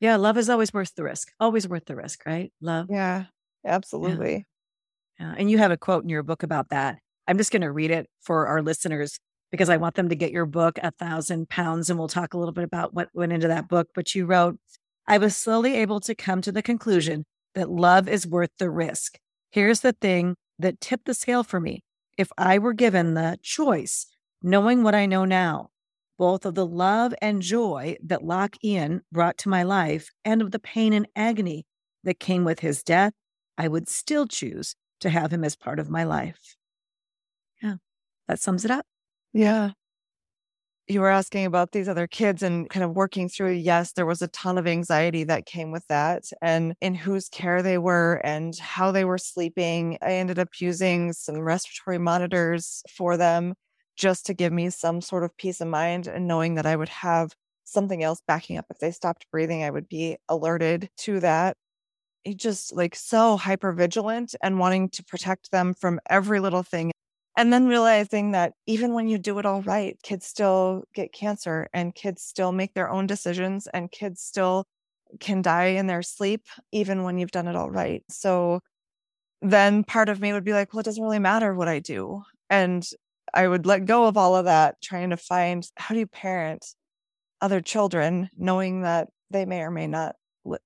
Yeah. 0.00 0.16
Love 0.16 0.38
is 0.38 0.48
always 0.48 0.72
worth 0.72 0.94
the 0.94 1.04
risk, 1.04 1.32
always 1.38 1.68
worth 1.68 1.84
the 1.84 1.96
risk, 1.96 2.24
right? 2.26 2.52
Love. 2.60 2.86
Yeah. 2.90 3.24
Absolutely. 3.64 4.46
Yeah. 5.20 5.26
yeah. 5.26 5.34
And 5.38 5.50
you 5.50 5.58
have 5.58 5.70
a 5.70 5.76
quote 5.76 6.02
in 6.02 6.08
your 6.08 6.22
book 6.22 6.42
about 6.42 6.70
that. 6.70 6.98
I'm 7.28 7.38
just 7.38 7.52
going 7.52 7.62
to 7.62 7.70
read 7.70 7.90
it 7.90 8.08
for 8.20 8.46
our 8.48 8.62
listeners 8.62 9.18
because 9.52 9.68
I 9.68 9.76
want 9.76 9.94
them 9.94 10.08
to 10.08 10.16
get 10.16 10.32
your 10.32 10.46
book, 10.46 10.78
A 10.82 10.90
Thousand 10.90 11.48
Pounds. 11.48 11.88
And 11.88 11.98
we'll 11.98 12.08
talk 12.08 12.34
a 12.34 12.38
little 12.38 12.54
bit 12.54 12.64
about 12.64 12.94
what 12.94 13.10
went 13.14 13.32
into 13.32 13.48
that 13.48 13.68
book. 13.68 13.88
But 13.94 14.14
you 14.14 14.26
wrote, 14.26 14.58
I 15.06 15.18
was 15.18 15.36
slowly 15.36 15.76
able 15.76 16.00
to 16.00 16.14
come 16.14 16.40
to 16.42 16.50
the 16.50 16.62
conclusion 16.62 17.24
that 17.54 17.70
love 17.70 18.08
is 18.08 18.26
worth 18.26 18.50
the 18.58 18.70
risk. 18.70 19.18
Here's 19.50 19.80
the 19.80 19.92
thing 19.92 20.36
that 20.58 20.80
tipped 20.80 21.04
the 21.04 21.14
scale 21.14 21.44
for 21.44 21.60
me. 21.60 21.84
If 22.16 22.30
I 22.38 22.58
were 22.58 22.72
given 22.72 23.14
the 23.14 23.38
choice, 23.42 24.06
knowing 24.42 24.82
what 24.82 24.94
I 24.94 25.06
know 25.06 25.26
now, 25.26 25.68
both 26.18 26.46
of 26.46 26.54
the 26.54 26.66
love 26.66 27.14
and 27.20 27.42
joy 27.42 27.96
that 28.04 28.24
Lachlan 28.24 29.02
brought 29.12 29.36
to 29.38 29.48
my 29.48 29.62
life 29.62 30.10
and 30.24 30.40
of 30.40 30.50
the 30.50 30.58
pain 30.58 30.92
and 30.92 31.06
agony 31.14 31.66
that 32.04 32.20
came 32.20 32.44
with 32.44 32.60
his 32.60 32.82
death, 32.82 33.12
I 33.58 33.68
would 33.68 33.88
still 33.88 34.26
choose 34.26 34.76
to 35.00 35.10
have 35.10 35.32
him 35.32 35.44
as 35.44 35.56
part 35.56 35.78
of 35.78 35.90
my 35.90 36.04
life. 36.04 36.56
Yeah, 37.62 37.76
that 38.28 38.40
sums 38.40 38.64
it 38.64 38.70
up. 38.70 38.86
Yeah. 39.34 39.72
You 40.88 41.00
were 41.00 41.08
asking 41.10 41.46
about 41.46 41.72
these 41.72 41.88
other 41.88 42.06
kids 42.08 42.42
and 42.42 42.68
kind 42.68 42.82
of 42.84 42.90
working 42.96 43.28
through. 43.28 43.52
Yes, 43.52 43.92
there 43.92 44.04
was 44.04 44.20
a 44.20 44.28
ton 44.28 44.58
of 44.58 44.66
anxiety 44.66 45.24
that 45.24 45.46
came 45.46 45.70
with 45.70 45.86
that 45.88 46.24
and 46.42 46.74
in 46.80 46.94
whose 46.94 47.28
care 47.28 47.62
they 47.62 47.78
were 47.78 48.20
and 48.24 48.56
how 48.58 48.90
they 48.90 49.04
were 49.04 49.16
sleeping. 49.18 49.96
I 50.02 50.14
ended 50.14 50.38
up 50.38 50.48
using 50.60 51.12
some 51.12 51.38
respiratory 51.38 51.98
monitors 51.98 52.82
for 52.90 53.16
them 53.16 53.54
just 53.96 54.26
to 54.26 54.34
give 54.34 54.52
me 54.52 54.70
some 54.70 55.00
sort 55.00 55.22
of 55.24 55.36
peace 55.36 55.60
of 55.60 55.68
mind 55.68 56.08
and 56.08 56.26
knowing 56.26 56.56
that 56.56 56.66
I 56.66 56.76
would 56.76 56.88
have 56.88 57.32
something 57.64 58.02
else 58.02 58.20
backing 58.26 58.58
up. 58.58 58.66
If 58.68 58.78
they 58.78 58.90
stopped 58.90 59.26
breathing, 59.30 59.62
I 59.62 59.70
would 59.70 59.88
be 59.88 60.16
alerted 60.28 60.90
to 60.98 61.20
that. 61.20 61.56
It 62.24 62.38
just 62.38 62.72
like 62.74 62.94
so 62.96 63.36
hyper 63.36 63.72
vigilant 63.72 64.34
and 64.42 64.58
wanting 64.58 64.90
to 64.90 65.04
protect 65.04 65.50
them 65.52 65.74
from 65.74 66.00
every 66.10 66.40
little 66.40 66.62
thing 66.64 66.92
and 67.36 67.52
then 67.52 67.66
realizing 67.66 68.32
that 68.32 68.52
even 68.66 68.92
when 68.92 69.08
you 69.08 69.18
do 69.18 69.38
it 69.38 69.46
all 69.46 69.62
right, 69.62 69.96
kids 70.02 70.26
still 70.26 70.84
get 70.94 71.12
cancer 71.12 71.68
and 71.72 71.94
kids 71.94 72.22
still 72.22 72.52
make 72.52 72.74
their 72.74 72.90
own 72.90 73.06
decisions 73.06 73.66
and 73.66 73.90
kids 73.90 74.20
still 74.20 74.66
can 75.20 75.42
die 75.42 75.66
in 75.66 75.86
their 75.86 76.02
sleep, 76.02 76.42
even 76.72 77.02
when 77.02 77.18
you've 77.18 77.30
done 77.30 77.48
it 77.48 77.56
all 77.56 77.70
right. 77.70 78.02
So 78.10 78.60
then 79.40 79.84
part 79.84 80.08
of 80.08 80.20
me 80.20 80.32
would 80.32 80.44
be 80.44 80.52
like, 80.52 80.72
well, 80.72 80.80
it 80.80 80.84
doesn't 80.84 81.02
really 81.02 81.18
matter 81.18 81.54
what 81.54 81.68
I 81.68 81.78
do. 81.78 82.22
And 82.50 82.86
I 83.34 83.48
would 83.48 83.66
let 83.66 83.86
go 83.86 84.06
of 84.06 84.16
all 84.16 84.36
of 84.36 84.44
that, 84.44 84.76
trying 84.82 85.10
to 85.10 85.16
find 85.16 85.66
how 85.76 85.94
do 85.94 86.00
you 86.00 86.06
parent 86.06 86.66
other 87.40 87.60
children, 87.60 88.28
knowing 88.36 88.82
that 88.82 89.08
they 89.30 89.46
may 89.46 89.62
or 89.62 89.70
may 89.70 89.86
not 89.86 90.16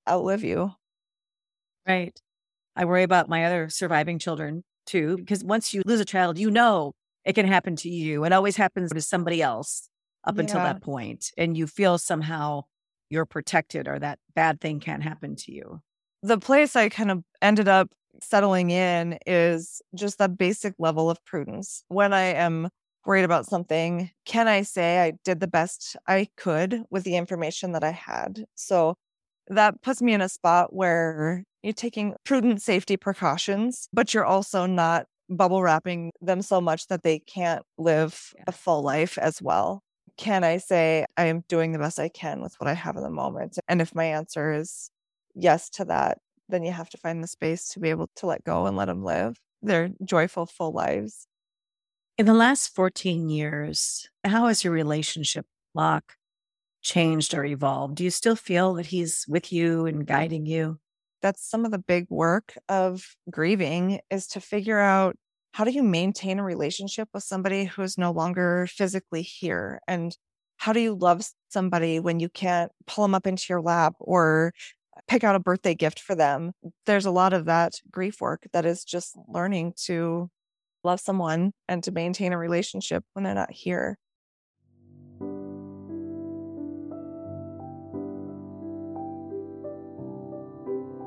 outlive 0.08 0.42
you. 0.42 0.72
Right. 1.86 2.18
I 2.74 2.84
worry 2.84 3.04
about 3.04 3.28
my 3.28 3.44
other 3.44 3.68
surviving 3.68 4.18
children 4.18 4.64
too, 4.86 5.16
because 5.16 5.44
once 5.44 5.74
you 5.74 5.82
lose 5.84 6.00
a 6.00 6.04
child, 6.04 6.38
you 6.38 6.50
know 6.50 6.92
it 7.24 7.34
can 7.34 7.46
happen 7.46 7.76
to 7.76 7.88
you. 7.88 8.24
It 8.24 8.32
always 8.32 8.56
happens 8.56 8.92
to 8.92 9.00
somebody 9.00 9.42
else 9.42 9.88
up 10.24 10.36
yeah. 10.36 10.42
until 10.42 10.60
that 10.60 10.80
point, 10.82 11.30
And 11.36 11.56
you 11.56 11.66
feel 11.66 11.98
somehow 11.98 12.62
you're 13.10 13.26
protected 13.26 13.88
or 13.88 13.98
that 13.98 14.18
bad 14.34 14.60
thing 14.60 14.80
can't 14.80 15.02
happen 15.02 15.36
to 15.36 15.52
you. 15.52 15.80
The 16.22 16.38
place 16.38 16.76
I 16.76 16.88
kind 16.88 17.10
of 17.10 17.22
ended 17.42 17.68
up 17.68 17.90
settling 18.22 18.70
in 18.70 19.18
is 19.26 19.82
just 19.94 20.18
that 20.18 20.38
basic 20.38 20.74
level 20.78 21.10
of 21.10 21.22
prudence. 21.24 21.84
When 21.88 22.12
I 22.12 22.22
am 22.34 22.68
worried 23.04 23.24
about 23.24 23.46
something, 23.46 24.10
can 24.24 24.48
I 24.48 24.62
say 24.62 25.00
I 25.00 25.12
did 25.24 25.40
the 25.40 25.46
best 25.46 25.96
I 26.06 26.28
could 26.36 26.82
with 26.90 27.04
the 27.04 27.16
information 27.16 27.72
that 27.72 27.84
I 27.84 27.92
had? 27.92 28.44
So 28.54 28.96
that 29.48 29.82
puts 29.82 30.02
me 30.02 30.12
in 30.12 30.20
a 30.20 30.28
spot 30.28 30.72
where 30.72 31.44
you're 31.62 31.72
taking 31.72 32.14
prudent 32.24 32.62
safety 32.62 32.96
precautions, 32.96 33.88
but 33.92 34.14
you're 34.14 34.24
also 34.24 34.66
not 34.66 35.06
bubble 35.28 35.62
wrapping 35.62 36.12
them 36.20 36.42
so 36.42 36.60
much 36.60 36.86
that 36.88 37.02
they 37.02 37.18
can't 37.18 37.62
live 37.78 38.32
a 38.46 38.52
full 38.52 38.82
life 38.82 39.18
as 39.18 39.42
well. 39.42 39.82
Can 40.16 40.44
I 40.44 40.58
say 40.58 41.04
I 41.16 41.26
am 41.26 41.44
doing 41.48 41.72
the 41.72 41.78
best 41.78 41.98
I 41.98 42.08
can 42.08 42.40
with 42.40 42.54
what 42.58 42.68
I 42.68 42.74
have 42.74 42.96
in 42.96 43.02
the 43.02 43.10
moment? 43.10 43.58
And 43.68 43.82
if 43.82 43.94
my 43.94 44.04
answer 44.04 44.52
is 44.52 44.90
yes 45.34 45.68
to 45.70 45.84
that, 45.86 46.18
then 46.48 46.62
you 46.62 46.72
have 46.72 46.88
to 46.90 46.98
find 46.98 47.22
the 47.22 47.28
space 47.28 47.68
to 47.70 47.80
be 47.80 47.90
able 47.90 48.08
to 48.16 48.26
let 48.26 48.44
go 48.44 48.66
and 48.66 48.76
let 48.76 48.86
them 48.86 49.04
live 49.04 49.38
their 49.62 49.90
joyful, 50.04 50.46
full 50.46 50.72
lives. 50.72 51.26
In 52.18 52.26
the 52.26 52.34
last 52.34 52.74
14 52.74 53.28
years, 53.28 54.08
how 54.24 54.46
has 54.46 54.64
your 54.64 54.72
relationship, 54.72 55.44
Locke, 55.74 56.14
changed 56.86 57.34
or 57.34 57.44
evolved? 57.44 57.96
Do 57.96 58.04
you 58.04 58.10
still 58.10 58.36
feel 58.36 58.74
that 58.74 58.86
he's 58.86 59.24
with 59.28 59.52
you 59.52 59.86
and 59.86 60.06
guiding 60.06 60.46
you? 60.46 60.78
That's 61.20 61.48
some 61.48 61.64
of 61.64 61.72
the 61.72 61.78
big 61.78 62.06
work 62.08 62.56
of 62.68 63.04
grieving 63.30 64.00
is 64.10 64.26
to 64.28 64.40
figure 64.40 64.78
out 64.78 65.16
how 65.52 65.64
do 65.64 65.70
you 65.70 65.82
maintain 65.82 66.38
a 66.38 66.44
relationship 66.44 67.08
with 67.12 67.24
somebody 67.24 67.64
who 67.64 67.82
is 67.82 67.98
no 67.98 68.12
longer 68.12 68.68
physically 68.70 69.22
here? 69.22 69.80
And 69.88 70.16
how 70.58 70.72
do 70.72 70.80
you 70.80 70.94
love 70.94 71.26
somebody 71.48 71.98
when 71.98 72.20
you 72.20 72.28
can't 72.28 72.70
pull 72.86 73.04
them 73.04 73.14
up 73.14 73.26
into 73.26 73.46
your 73.48 73.60
lap 73.60 73.94
or 73.98 74.52
uh, 74.96 75.00
pick 75.08 75.24
out 75.24 75.36
a 75.36 75.40
birthday 75.40 75.74
gift 75.74 76.00
for 76.00 76.14
them. 76.14 76.52
There's 76.86 77.06
a 77.06 77.10
lot 77.10 77.32
of 77.32 77.46
that 77.46 77.74
grief 77.90 78.20
work 78.20 78.46
that 78.52 78.66
is 78.66 78.84
just 78.84 79.16
learning 79.28 79.74
to 79.86 80.30
love 80.84 81.00
someone 81.00 81.52
and 81.68 81.82
to 81.84 81.92
maintain 81.92 82.32
a 82.32 82.38
relationship 82.38 83.04
when 83.12 83.24
they're 83.24 83.34
not 83.34 83.50
here. 83.50 83.98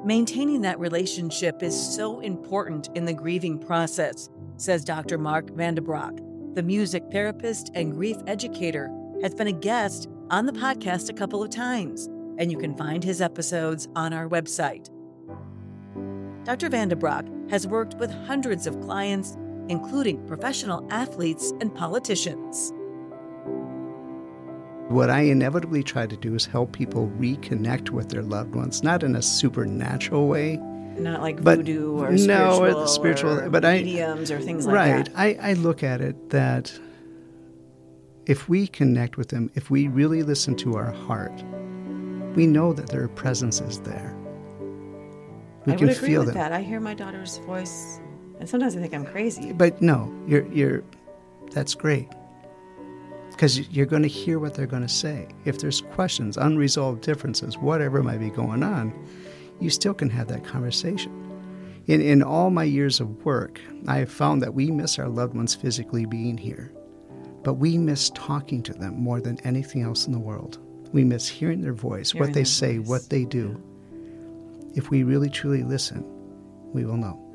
Maintaining 0.09 0.61
that 0.61 0.79
relationship 0.79 1.61
is 1.61 1.95
so 1.95 2.19
important 2.21 2.89
in 2.95 3.05
the 3.05 3.13
grieving 3.13 3.59
process, 3.59 4.31
says 4.57 4.83
Dr. 4.83 5.19
Mark 5.19 5.51
Vandebrock. 5.51 6.55
The 6.55 6.63
music 6.63 7.03
therapist 7.11 7.69
and 7.75 7.93
grief 7.93 8.17
educator 8.25 8.89
has 9.21 9.35
been 9.35 9.45
a 9.45 9.51
guest 9.51 10.09
on 10.31 10.47
the 10.47 10.51
podcast 10.51 11.11
a 11.11 11.13
couple 11.13 11.43
of 11.43 11.51
times 11.51 12.07
and 12.39 12.51
you 12.51 12.57
can 12.57 12.75
find 12.75 13.03
his 13.03 13.21
episodes 13.21 13.87
on 13.95 14.11
our 14.11 14.27
website. 14.27 14.89
Dr. 16.43 16.71
Vandebrock 16.71 17.51
has 17.51 17.67
worked 17.67 17.93
with 17.97 18.09
hundreds 18.25 18.65
of 18.65 18.81
clients, 18.81 19.37
including 19.67 20.25
professional 20.25 20.87
athletes 20.89 21.53
and 21.61 21.75
politicians. 21.75 22.73
What 24.89 25.11
I 25.11 25.21
inevitably 25.21 25.83
try 25.83 26.07
to 26.07 26.17
do 26.17 26.33
is 26.33 26.47
help 26.47 26.71
people 26.71 27.11
reconnect 27.19 27.91
with 27.91 28.09
their 28.09 28.23
loved 28.23 28.55
ones, 28.55 28.81
not 28.81 29.03
in 29.03 29.15
a 29.15 29.21
supernatural 29.21 30.27
way. 30.27 30.57
Not 30.97 31.21
like 31.21 31.43
but 31.43 31.59
voodoo 31.59 31.99
or 31.99 32.09
no, 32.09 32.17
spiritual, 32.17 32.87
spiritual 32.87 33.39
or 33.39 33.49
but 33.51 33.61
mediums 33.61 34.31
I, 34.31 34.35
or 34.35 34.39
things 34.39 34.65
like 34.65 34.75
right, 34.75 35.05
that. 35.05 35.15
Right. 35.15 35.39
I, 35.39 35.51
I 35.51 35.53
look 35.53 35.83
at 35.83 36.01
it 36.01 36.31
that 36.31 36.73
if 38.25 38.49
we 38.49 38.65
connect 38.65 39.15
with 39.15 39.29
them, 39.29 39.51
if 39.53 39.69
we 39.69 39.87
really 39.87 40.23
listen 40.23 40.55
to 40.55 40.75
our 40.75 40.91
heart, 40.91 41.43
we 42.35 42.47
know 42.47 42.73
that 42.73 42.89
their 42.89 43.09
presence 43.09 43.61
is 43.61 43.81
there. 43.81 44.17
We 45.67 45.73
I 45.73 45.75
can 45.75 45.87
would 45.87 45.97
agree 45.97 46.09
feel 46.09 46.21
with 46.21 46.29
them. 46.29 46.37
that. 46.37 46.51
I 46.51 46.63
hear 46.63 46.79
my 46.79 46.95
daughter's 46.95 47.37
voice, 47.37 47.99
and 48.39 48.49
sometimes 48.49 48.75
I 48.75 48.81
think 48.81 48.95
I'm 48.95 49.05
crazy. 49.05 49.53
But 49.53 49.83
no, 49.83 50.11
you're 50.25 50.47
you're. 50.47 50.83
That's 51.51 51.75
great 51.75 52.09
because 53.39 53.69
you're 53.69 53.85
going 53.85 54.01
to 54.01 54.09
hear 54.09 54.37
what 54.37 54.53
they're 54.53 54.67
going 54.67 54.81
to 54.81 54.89
say. 54.89 55.25
If 55.45 55.59
there's 55.59 55.79
questions, 55.79 56.35
unresolved 56.35 57.01
differences, 57.01 57.57
whatever 57.57 58.03
might 58.03 58.19
be 58.19 58.29
going 58.29 58.63
on, 58.63 58.93
you 59.61 59.69
still 59.69 59.93
can 59.93 60.09
have 60.09 60.27
that 60.27 60.43
conversation. 60.43 61.13
In, 61.87 62.01
in 62.01 62.21
all 62.21 62.49
my 62.49 62.65
years 62.65 62.99
of 62.99 63.23
work, 63.23 63.61
I 63.87 63.99
have 63.99 64.11
found 64.11 64.41
that 64.41 64.53
we 64.53 64.71
miss 64.71 64.99
our 64.99 65.07
loved 65.07 65.37
ones 65.37 65.55
physically 65.55 66.05
being 66.05 66.37
here, 66.37 66.73
but 67.41 67.53
we 67.53 67.77
miss 67.77 68.09
talking 68.09 68.61
to 68.63 68.73
them 68.73 68.99
more 69.01 69.21
than 69.21 69.39
anything 69.45 69.83
else 69.83 70.05
in 70.05 70.11
the 70.11 70.19
world. 70.19 70.59
We 70.91 71.05
miss 71.05 71.29
hearing 71.29 71.61
their 71.61 71.71
voice, 71.71 72.11
hearing 72.11 72.27
what 72.27 72.33
they 72.33 72.43
say, 72.43 72.79
voice. 72.79 72.89
what 72.89 73.09
they 73.09 73.23
do. 73.23 73.57
If 74.75 74.89
we 74.89 75.03
really 75.03 75.29
truly 75.29 75.63
listen, 75.63 76.03
we 76.73 76.83
will 76.83 76.97
know. 76.97 77.28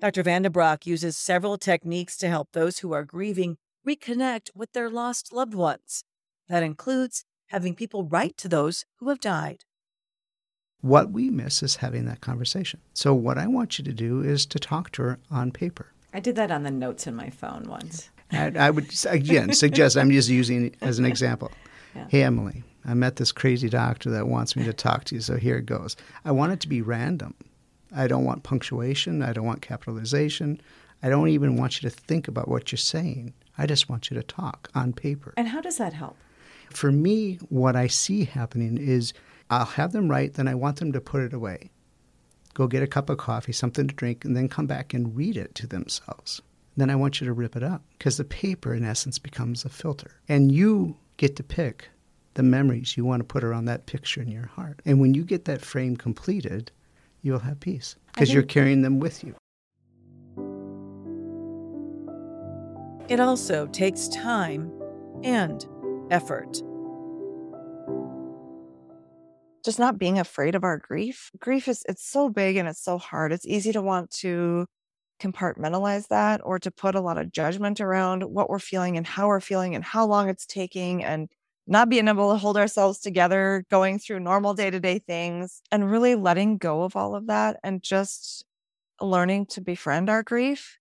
Dr. 0.00 0.22
Vandebrock 0.22 0.86
uses 0.86 1.14
several 1.18 1.58
techniques 1.58 2.16
to 2.16 2.28
help 2.28 2.52
those 2.52 2.78
who 2.78 2.92
are 2.92 3.04
grieving 3.04 3.58
reconnect 3.86 4.48
with 4.54 4.72
their 4.72 4.88
lost 4.88 5.30
loved 5.30 5.52
ones. 5.52 6.04
That 6.48 6.62
includes 6.62 7.24
having 7.48 7.74
people 7.74 8.04
write 8.04 8.38
to 8.38 8.48
those 8.48 8.86
who 8.96 9.10
have 9.10 9.20
died. 9.20 9.64
What 10.80 11.10
we 11.10 11.28
miss 11.28 11.62
is 11.62 11.76
having 11.76 12.06
that 12.06 12.22
conversation. 12.22 12.80
So, 12.94 13.12
what 13.12 13.36
I 13.36 13.46
want 13.46 13.78
you 13.78 13.84
to 13.84 13.92
do 13.92 14.22
is 14.22 14.46
to 14.46 14.58
talk 14.58 14.90
to 14.92 15.02
her 15.02 15.18
on 15.30 15.50
paper. 15.50 15.92
I 16.14 16.20
did 16.20 16.34
that 16.36 16.50
on 16.50 16.62
the 16.62 16.70
notes 16.70 17.06
in 17.06 17.14
my 17.14 17.28
phone 17.28 17.64
once. 17.68 18.08
I, 18.32 18.52
I 18.58 18.70
would 18.70 18.90
again 19.06 19.52
suggest 19.52 19.98
I'm 19.98 20.10
just 20.10 20.30
using 20.30 20.66
it 20.66 20.76
as 20.80 20.98
an 20.98 21.04
example. 21.04 21.50
Yeah. 21.96 22.06
Hey 22.08 22.22
Emily, 22.22 22.62
I 22.84 22.94
met 22.94 23.16
this 23.16 23.32
crazy 23.32 23.68
doctor 23.68 24.10
that 24.10 24.28
wants 24.28 24.54
me 24.54 24.62
to 24.62 24.72
talk 24.72 25.02
to 25.06 25.16
you, 25.16 25.20
so 25.20 25.36
here 25.36 25.56
it 25.56 25.66
goes. 25.66 25.96
I 26.24 26.30
want 26.30 26.52
it 26.52 26.60
to 26.60 26.68
be 26.68 26.82
random. 26.82 27.34
I 27.94 28.06
don't 28.06 28.24
want 28.24 28.42
punctuation. 28.42 29.22
I 29.22 29.32
don't 29.32 29.46
want 29.46 29.62
capitalization. 29.62 30.60
I 31.02 31.08
don't 31.08 31.28
even 31.28 31.56
want 31.56 31.82
you 31.82 31.88
to 31.88 31.94
think 31.94 32.28
about 32.28 32.48
what 32.48 32.70
you're 32.70 32.78
saying. 32.78 33.34
I 33.56 33.66
just 33.66 33.88
want 33.88 34.10
you 34.10 34.16
to 34.16 34.22
talk 34.22 34.68
on 34.74 34.92
paper. 34.92 35.34
And 35.36 35.48
how 35.48 35.60
does 35.60 35.78
that 35.78 35.92
help? 35.92 36.16
For 36.70 36.92
me, 36.92 37.36
what 37.48 37.76
I 37.76 37.88
see 37.88 38.24
happening 38.24 38.78
is 38.78 39.12
I'll 39.48 39.64
have 39.64 39.92
them 39.92 40.08
write, 40.08 40.34
then 40.34 40.46
I 40.46 40.54
want 40.54 40.76
them 40.76 40.92
to 40.92 41.00
put 41.00 41.22
it 41.22 41.32
away. 41.32 41.70
Go 42.54 42.66
get 42.66 42.82
a 42.82 42.86
cup 42.86 43.10
of 43.10 43.18
coffee, 43.18 43.52
something 43.52 43.88
to 43.88 43.94
drink, 43.94 44.24
and 44.24 44.36
then 44.36 44.48
come 44.48 44.66
back 44.66 44.94
and 44.94 45.16
read 45.16 45.36
it 45.36 45.54
to 45.56 45.66
themselves 45.66 46.42
then 46.80 46.90
I 46.90 46.96
want 46.96 47.20
you 47.20 47.26
to 47.26 47.32
rip 47.32 47.56
it 47.56 47.62
up 47.62 47.82
because 47.98 48.16
the 48.16 48.24
paper, 48.24 48.74
in 48.74 48.84
essence, 48.84 49.18
becomes 49.18 49.64
a 49.64 49.68
filter. 49.68 50.12
And 50.28 50.52
you 50.52 50.96
get 51.16 51.36
to 51.36 51.42
pick 51.42 51.90
the 52.34 52.42
memories 52.42 52.96
you 52.96 53.04
want 53.04 53.20
to 53.20 53.24
put 53.24 53.44
around 53.44 53.66
that 53.66 53.86
picture 53.86 54.22
in 54.22 54.30
your 54.30 54.46
heart. 54.46 54.80
And 54.84 55.00
when 55.00 55.14
you 55.14 55.24
get 55.24 55.44
that 55.44 55.60
frame 55.60 55.96
completed, 55.96 56.70
you'll 57.22 57.38
have 57.38 57.60
peace 57.60 57.96
because 58.12 58.32
you're 58.32 58.42
carrying 58.42 58.82
them 58.82 59.00
with 59.00 59.24
you. 59.24 59.34
It 63.08 63.18
also 63.18 63.66
takes 63.66 64.08
time 64.08 64.72
and 65.24 65.66
effort. 66.10 66.62
Just 69.64 69.78
not 69.78 69.98
being 69.98 70.18
afraid 70.18 70.54
of 70.54 70.64
our 70.64 70.78
grief. 70.78 71.30
Grief 71.38 71.68
is 71.68 71.82
it's 71.88 72.04
so 72.04 72.28
big 72.30 72.56
and 72.56 72.68
it's 72.68 72.82
so 72.82 72.98
hard. 72.98 73.32
It's 73.32 73.46
easy 73.46 73.72
to 73.72 73.82
want 73.82 74.10
to 74.20 74.66
compartmentalize 75.20 76.08
that 76.08 76.40
or 76.44 76.58
to 76.58 76.70
put 76.70 76.94
a 76.94 77.00
lot 77.00 77.18
of 77.18 77.30
judgment 77.30 77.80
around 77.80 78.22
what 78.22 78.48
we're 78.48 78.58
feeling 78.58 78.96
and 78.96 79.06
how 79.06 79.28
we're 79.28 79.40
feeling 79.40 79.74
and 79.74 79.84
how 79.84 80.06
long 80.06 80.28
it's 80.28 80.46
taking 80.46 81.04
and 81.04 81.28
not 81.70 81.88
being 81.88 82.08
able 82.08 82.32
to 82.32 82.36
hold 82.38 82.56
ourselves 82.56 82.98
together, 82.98 83.64
going 83.70 83.98
through 83.98 84.18
normal 84.18 84.54
day 84.54 84.70
to 84.70 84.80
day 84.80 84.98
things, 84.98 85.62
and 85.70 85.90
really 85.90 86.16
letting 86.16 86.58
go 86.58 86.82
of 86.82 86.96
all 86.96 87.14
of 87.14 87.28
that 87.28 87.58
and 87.62 87.80
just 87.80 88.44
learning 89.00 89.46
to 89.46 89.60
befriend 89.60 90.10
our 90.10 90.22
grief 90.22 90.78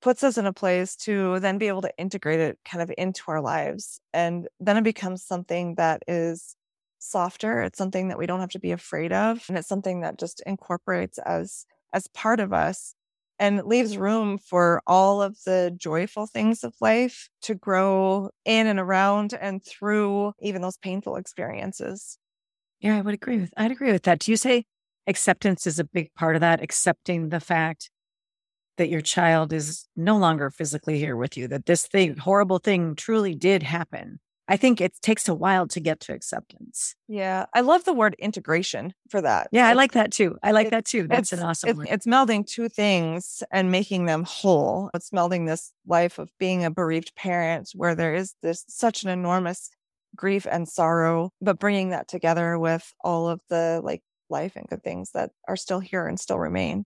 puts 0.00 0.24
us 0.24 0.38
in 0.38 0.46
a 0.46 0.52
place 0.52 0.96
to 0.96 1.38
then 1.40 1.58
be 1.58 1.68
able 1.68 1.82
to 1.82 1.92
integrate 1.98 2.40
it 2.40 2.58
kind 2.64 2.82
of 2.82 2.90
into 2.96 3.22
our 3.28 3.40
lives. 3.40 4.00
And 4.14 4.48
then 4.58 4.78
it 4.78 4.84
becomes 4.84 5.22
something 5.22 5.74
that 5.76 6.02
is 6.08 6.56
softer. 6.98 7.62
It's 7.62 7.78
something 7.78 8.08
that 8.08 8.18
we 8.18 8.26
don't 8.26 8.40
have 8.40 8.50
to 8.50 8.58
be 8.58 8.72
afraid 8.72 9.12
of. 9.12 9.44
And 9.48 9.58
it's 9.58 9.68
something 9.68 10.00
that 10.00 10.18
just 10.18 10.42
incorporates 10.46 11.18
as 11.18 11.66
as 11.92 12.08
part 12.08 12.40
of 12.40 12.52
us 12.52 12.94
and 13.38 13.58
it 13.58 13.66
leaves 13.66 13.98
room 13.98 14.38
for 14.38 14.82
all 14.86 15.22
of 15.22 15.36
the 15.44 15.74
joyful 15.76 16.26
things 16.26 16.64
of 16.64 16.74
life 16.80 17.28
to 17.42 17.54
grow 17.54 18.30
in 18.44 18.66
and 18.66 18.78
around 18.78 19.34
and 19.34 19.64
through 19.64 20.32
even 20.40 20.62
those 20.62 20.78
painful 20.78 21.16
experiences. 21.16 22.18
Yeah, 22.80 22.98
I 22.98 23.00
would 23.00 23.14
agree 23.14 23.38
with 23.38 23.52
I'd 23.56 23.72
agree 23.72 23.92
with 23.92 24.04
that. 24.04 24.20
Do 24.20 24.30
you 24.30 24.36
say 24.36 24.64
acceptance 25.06 25.66
is 25.66 25.78
a 25.78 25.84
big 25.84 26.12
part 26.14 26.36
of 26.36 26.40
that, 26.40 26.62
accepting 26.62 27.28
the 27.28 27.40
fact 27.40 27.90
that 28.76 28.88
your 28.90 29.00
child 29.00 29.52
is 29.52 29.88
no 29.96 30.16
longer 30.16 30.50
physically 30.50 30.98
here 30.98 31.16
with 31.16 31.36
you, 31.36 31.48
that 31.48 31.66
this 31.66 31.86
thing, 31.86 32.16
horrible 32.16 32.58
thing 32.58 32.94
truly 32.94 33.34
did 33.34 33.62
happen. 33.62 34.20
I 34.48 34.56
think 34.56 34.80
it 34.80 34.94
takes 35.02 35.28
a 35.28 35.34
while 35.34 35.66
to 35.68 35.80
get 35.80 36.00
to 36.00 36.12
acceptance. 36.12 36.94
Yeah. 37.08 37.46
I 37.52 37.62
love 37.62 37.84
the 37.84 37.92
word 37.92 38.14
integration 38.18 38.94
for 39.10 39.20
that. 39.20 39.48
Yeah, 39.50 39.66
I 39.66 39.72
like 39.72 39.92
that 39.92 40.12
too. 40.12 40.38
I 40.42 40.52
like 40.52 40.70
that 40.70 40.84
too. 40.84 41.08
That's 41.08 41.32
an 41.32 41.40
awesome 41.40 41.70
it's, 41.70 41.78
word. 41.78 41.88
It's 41.90 42.06
melding 42.06 42.46
two 42.46 42.68
things 42.68 43.42
and 43.50 43.72
making 43.72 44.06
them 44.06 44.24
whole. 44.24 44.90
It's 44.94 45.10
melding 45.10 45.46
this 45.46 45.72
life 45.86 46.18
of 46.18 46.30
being 46.38 46.64
a 46.64 46.70
bereaved 46.70 47.14
parent 47.16 47.70
where 47.74 47.94
there 47.94 48.14
is 48.14 48.34
this 48.42 48.64
such 48.68 49.02
an 49.02 49.10
enormous 49.10 49.70
grief 50.14 50.46
and 50.50 50.68
sorrow, 50.68 51.30
but 51.40 51.58
bringing 51.58 51.90
that 51.90 52.08
together 52.08 52.58
with 52.58 52.92
all 53.02 53.28
of 53.28 53.40
the 53.48 53.80
like 53.82 54.02
life 54.30 54.54
and 54.56 54.68
good 54.68 54.82
things 54.82 55.10
that 55.12 55.30
are 55.48 55.56
still 55.56 55.80
here 55.80 56.06
and 56.06 56.20
still 56.20 56.38
remain. 56.38 56.84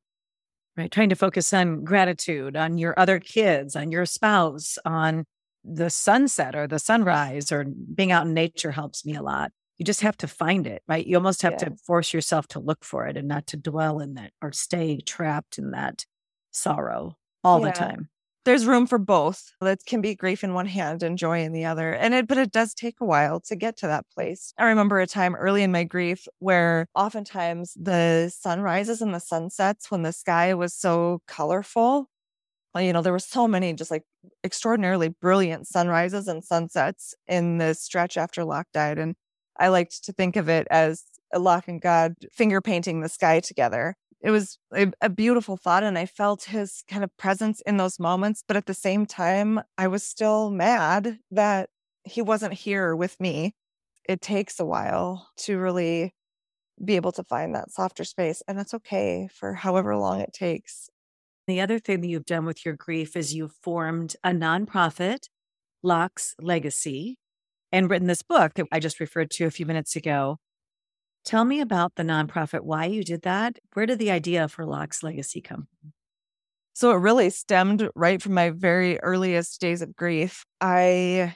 Right. 0.77 0.91
Trying 0.91 1.11
to 1.11 1.17
focus 1.17 1.53
on 1.53 1.85
gratitude, 1.85 2.57
on 2.57 2.79
your 2.79 2.99
other 2.99 3.19
kids, 3.19 3.77
on 3.77 3.91
your 3.93 4.07
spouse, 4.07 4.79
on 4.85 5.27
the 5.65 5.91
sunset 5.91 6.55
or 6.55 6.67
the 6.67 6.79
sunrise 6.79 7.53
or 7.53 7.65
being 7.95 8.13
out 8.13 8.27
in 8.27 8.35
nature 8.35 8.71
helps 8.71 9.05
me 9.05 9.15
a 9.15 9.23
lot. 9.23 9.53
You 9.79 9.85
just 9.85 10.03
have 10.03 10.17
to 10.19 10.29
find 10.29 10.67
it, 10.67 10.83
right? 10.89 11.07
You 11.07 11.17
almost 11.17 11.43
have 11.43 11.57
to 11.59 11.75
force 11.87 12.13
yourself 12.13 12.47
to 12.49 12.61
look 12.61 12.85
for 12.85 13.07
it 13.07 13.17
and 13.17 13.27
not 13.27 13.47
to 13.49 13.57
dwell 13.57 13.99
in 13.99 14.15
that 14.15 14.33
or 14.43 14.53
stay 14.53 14.99
trapped 14.99 15.57
in 15.57 15.71
that 15.71 16.05
sorrow 16.51 17.17
all 17.43 17.61
yeah. 17.61 17.67
the 17.67 17.73
time. 17.73 18.09
There's 18.45 18.67
room 18.67 18.87
for 18.87 18.99
both. 18.99 19.53
That 19.61 19.85
can 19.85 20.01
be 20.01 20.15
grief 20.15 20.43
in 20.43 20.55
one 20.55 20.67
hand 20.67 21.03
and 21.03 21.19
joy 21.19 21.43
in 21.43 21.53
the 21.53 21.67
other. 21.67 21.93
And 21.93 22.15
it, 22.15 22.27
but 22.27 22.39
it 22.39 22.53
does 22.53 22.73
take 22.73 22.97
a 23.01 23.05
while 23.05 23.41
to 23.41 23.57
get 23.57 23.77
to 23.79 23.87
that 23.87 24.07
place. 24.15 24.55
I 24.59 24.65
remember 24.65 24.99
a 24.99 25.07
time 25.07 25.35
early 25.35 25.63
in 25.63 25.73
my 25.73 25.85
grief 25.85 26.27
where 26.39 26.87
oftentimes 26.95 27.75
the 27.81 28.33
sunrises 28.35 29.03
and 29.03 29.15
the 29.15 29.21
sunsets 29.21 29.91
when 29.91 30.03
the 30.03 30.13
sky 30.13 30.55
was 30.55 30.75
so 30.75 31.21
colorful 31.27 32.09
you 32.79 32.93
know, 32.93 33.03
there 33.03 33.13
were 33.13 33.19
so 33.19 33.49
many 33.49 33.73
just 33.73 33.91
like 33.91 34.05
extraordinarily 34.45 35.09
brilliant 35.09 35.67
sunrises 35.67 36.29
and 36.29 36.45
sunsets 36.45 37.15
in 37.27 37.59
the 37.59 37.75
stretch 37.75 38.17
after 38.17 38.45
Locke 38.45 38.69
died. 38.73 38.99
And 38.99 39.17
I 39.59 39.69
liked 39.69 40.05
to 40.05 40.13
think 40.13 40.37
of 40.37 40.49
it 40.49 40.69
as 40.71 41.05
Locke 41.35 41.69
and 41.69 41.81
God 41.81 42.15
finger 42.33 42.61
painting 42.61 43.01
the 43.01 43.09
sky 43.09 43.41
together. 43.41 43.97
It 44.23 44.31
was 44.31 44.59
a, 44.75 44.93
a, 45.01 45.09
beautiful 45.09 45.57
thought, 45.57 45.83
and 45.83 45.97
I 45.97 46.05
felt 46.05 46.45
his 46.45 46.85
kind 46.89 47.03
of 47.03 47.17
presence 47.17 47.63
in 47.63 47.79
those 47.79 47.99
moments. 47.99 48.45
But 48.47 48.59
at 48.59 48.67
the 48.67 48.75
same 48.75 49.07
time, 49.07 49.61
I 49.79 49.89
was 49.89 50.03
still 50.03 50.51
mad 50.51 51.19
that 51.31 51.71
he 52.05 52.21
wasn't 52.21 52.53
here 52.53 52.95
with 52.95 53.19
me. 53.19 53.55
It 54.07 54.21
takes 54.21 54.61
a 54.61 54.67
while 54.67 55.29
to 55.39 55.59
really 55.59 56.15
be 56.85 56.97
able 56.97 57.13
to 57.13 57.25
find 57.25 57.55
that 57.55 57.71
softer 57.71 58.05
space, 58.05 58.43
and 58.47 58.59
that's 58.59 58.75
okay 58.75 59.29
for 59.33 59.55
however 59.55 59.97
long 59.97 60.21
it 60.21 60.35
takes. 60.35 60.91
The 61.47 61.61
other 61.61 61.79
thing 61.79 62.01
that 62.01 62.09
you've 62.09 62.27
done 62.27 62.47
with 62.47 62.65
your 62.65 62.75
grief 62.75 63.17
is 63.17 63.35
you've 63.35 63.55
formed 63.63 64.15
a 64.23 64.31
nonprofit, 64.31 65.29
Locke's 65.83 66.35
Legacy, 66.41 67.17
and 67.73 67.91
written 67.91 68.07
this 68.07 68.23
book 68.23 68.55
that 68.55 68.67
I 68.71 68.79
just 68.81 69.01
referred 69.01 69.31
to 69.33 69.47
a 69.47 69.51
few 69.51 69.67
minutes 69.67 69.97
ago. 69.97 70.39
Tell 71.25 71.45
me 71.45 71.61
about 71.61 71.97
the 71.97 72.03
nonprofit, 72.03 72.61
why 72.61 72.87
you 72.87 73.03
did 73.03 73.23
that. 73.23 73.59
Where 73.75 73.87
did 73.87 73.99
the 73.99 74.11
idea 74.11 74.49
for 74.49 74.65
Locke's 74.65 75.03
Legacy 75.03 75.41
come 75.41 75.67
from? 75.81 75.93
So 76.73 76.93
it 76.93 76.97
really 76.97 77.31
stemmed 77.31 77.89
right 77.95 78.23
from 78.23 78.35
my 78.35 78.51
very 78.51 78.99
earliest 79.01 79.61
days 79.61 79.83
of 79.83 79.95
grief. 79.95 80.45
I 80.61 81.35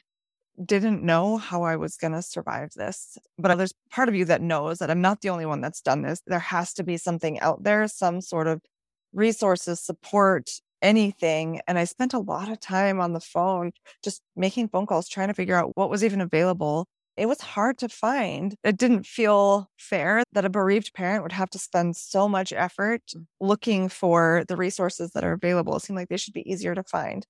didn't 0.64 1.02
know 1.02 1.36
how 1.36 1.64
I 1.64 1.76
was 1.76 1.96
going 1.96 2.12
to 2.12 2.22
survive 2.22 2.70
this. 2.76 3.18
But 3.38 3.56
there's 3.56 3.74
part 3.90 4.08
of 4.08 4.14
you 4.14 4.24
that 4.26 4.40
knows 4.40 4.78
that 4.78 4.90
I'm 4.90 5.00
not 5.00 5.20
the 5.20 5.30
only 5.30 5.46
one 5.46 5.60
that's 5.60 5.80
done 5.80 6.02
this. 6.02 6.22
There 6.26 6.38
has 6.38 6.72
to 6.74 6.84
be 6.84 6.96
something 6.96 7.40
out 7.40 7.64
there, 7.64 7.86
some 7.88 8.20
sort 8.20 8.46
of 8.46 8.62
resources, 9.14 9.80
support, 9.80 10.50
anything. 10.82 11.60
And 11.66 11.78
I 11.78 11.84
spent 11.84 12.12
a 12.12 12.18
lot 12.18 12.50
of 12.50 12.60
time 12.60 13.00
on 13.00 13.14
the 13.14 13.20
phone 13.20 13.72
just 14.04 14.20
making 14.36 14.68
phone 14.68 14.86
calls, 14.86 15.08
trying 15.08 15.28
to 15.28 15.34
figure 15.34 15.56
out 15.56 15.72
what 15.76 15.90
was 15.90 16.04
even 16.04 16.20
available. 16.20 16.86
It 17.16 17.26
was 17.26 17.40
hard 17.40 17.78
to 17.78 17.88
find. 17.88 18.54
It 18.64 18.76
didn't 18.76 19.06
feel 19.06 19.70
fair 19.78 20.24
that 20.32 20.44
a 20.44 20.50
bereaved 20.50 20.92
parent 20.94 21.22
would 21.22 21.32
have 21.32 21.48
to 21.50 21.58
spend 21.58 21.96
so 21.96 22.28
much 22.28 22.52
effort 22.52 23.02
mm. 23.16 23.24
looking 23.40 23.88
for 23.88 24.44
the 24.48 24.56
resources 24.56 25.12
that 25.12 25.24
are 25.24 25.32
available. 25.32 25.76
It 25.76 25.82
seemed 25.82 25.96
like 25.96 26.08
they 26.08 26.16
should 26.16 26.34
be 26.34 26.50
easier 26.50 26.74
to 26.74 26.82
find. 26.82 27.26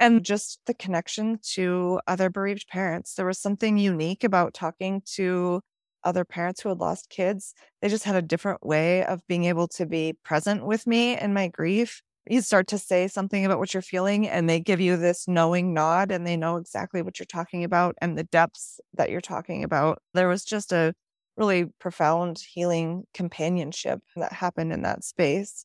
And 0.00 0.24
just 0.24 0.60
the 0.66 0.74
connection 0.74 1.38
to 1.54 2.00
other 2.06 2.30
bereaved 2.30 2.68
parents. 2.68 3.14
There 3.14 3.26
was 3.26 3.38
something 3.38 3.78
unique 3.78 4.24
about 4.24 4.54
talking 4.54 5.02
to 5.14 5.60
other 6.04 6.24
parents 6.24 6.60
who 6.60 6.68
had 6.68 6.78
lost 6.78 7.10
kids, 7.10 7.54
they 7.82 7.88
just 7.88 8.04
had 8.04 8.16
a 8.16 8.22
different 8.22 8.64
way 8.64 9.04
of 9.04 9.26
being 9.28 9.44
able 9.44 9.68
to 9.68 9.86
be 9.86 10.14
present 10.24 10.64
with 10.66 10.86
me 10.86 11.18
in 11.18 11.32
my 11.34 11.48
grief. 11.48 12.02
You 12.28 12.42
start 12.42 12.66
to 12.68 12.78
say 12.78 13.08
something 13.08 13.44
about 13.44 13.58
what 13.58 13.72
you're 13.72 13.82
feeling, 13.82 14.28
and 14.28 14.48
they 14.48 14.60
give 14.60 14.80
you 14.80 14.96
this 14.96 15.26
knowing 15.26 15.72
nod, 15.72 16.10
and 16.10 16.26
they 16.26 16.36
know 16.36 16.56
exactly 16.56 17.00
what 17.02 17.18
you're 17.18 17.26
talking 17.26 17.64
about 17.64 17.94
and 18.02 18.18
the 18.18 18.24
depths 18.24 18.80
that 18.94 19.10
you're 19.10 19.20
talking 19.20 19.64
about. 19.64 20.02
There 20.14 20.28
was 20.28 20.44
just 20.44 20.72
a 20.72 20.94
really 21.36 21.66
profound 21.78 22.38
healing 22.38 23.04
companionship 23.14 24.00
that 24.16 24.32
happened 24.32 24.72
in 24.72 24.82
that 24.82 25.04
space. 25.04 25.64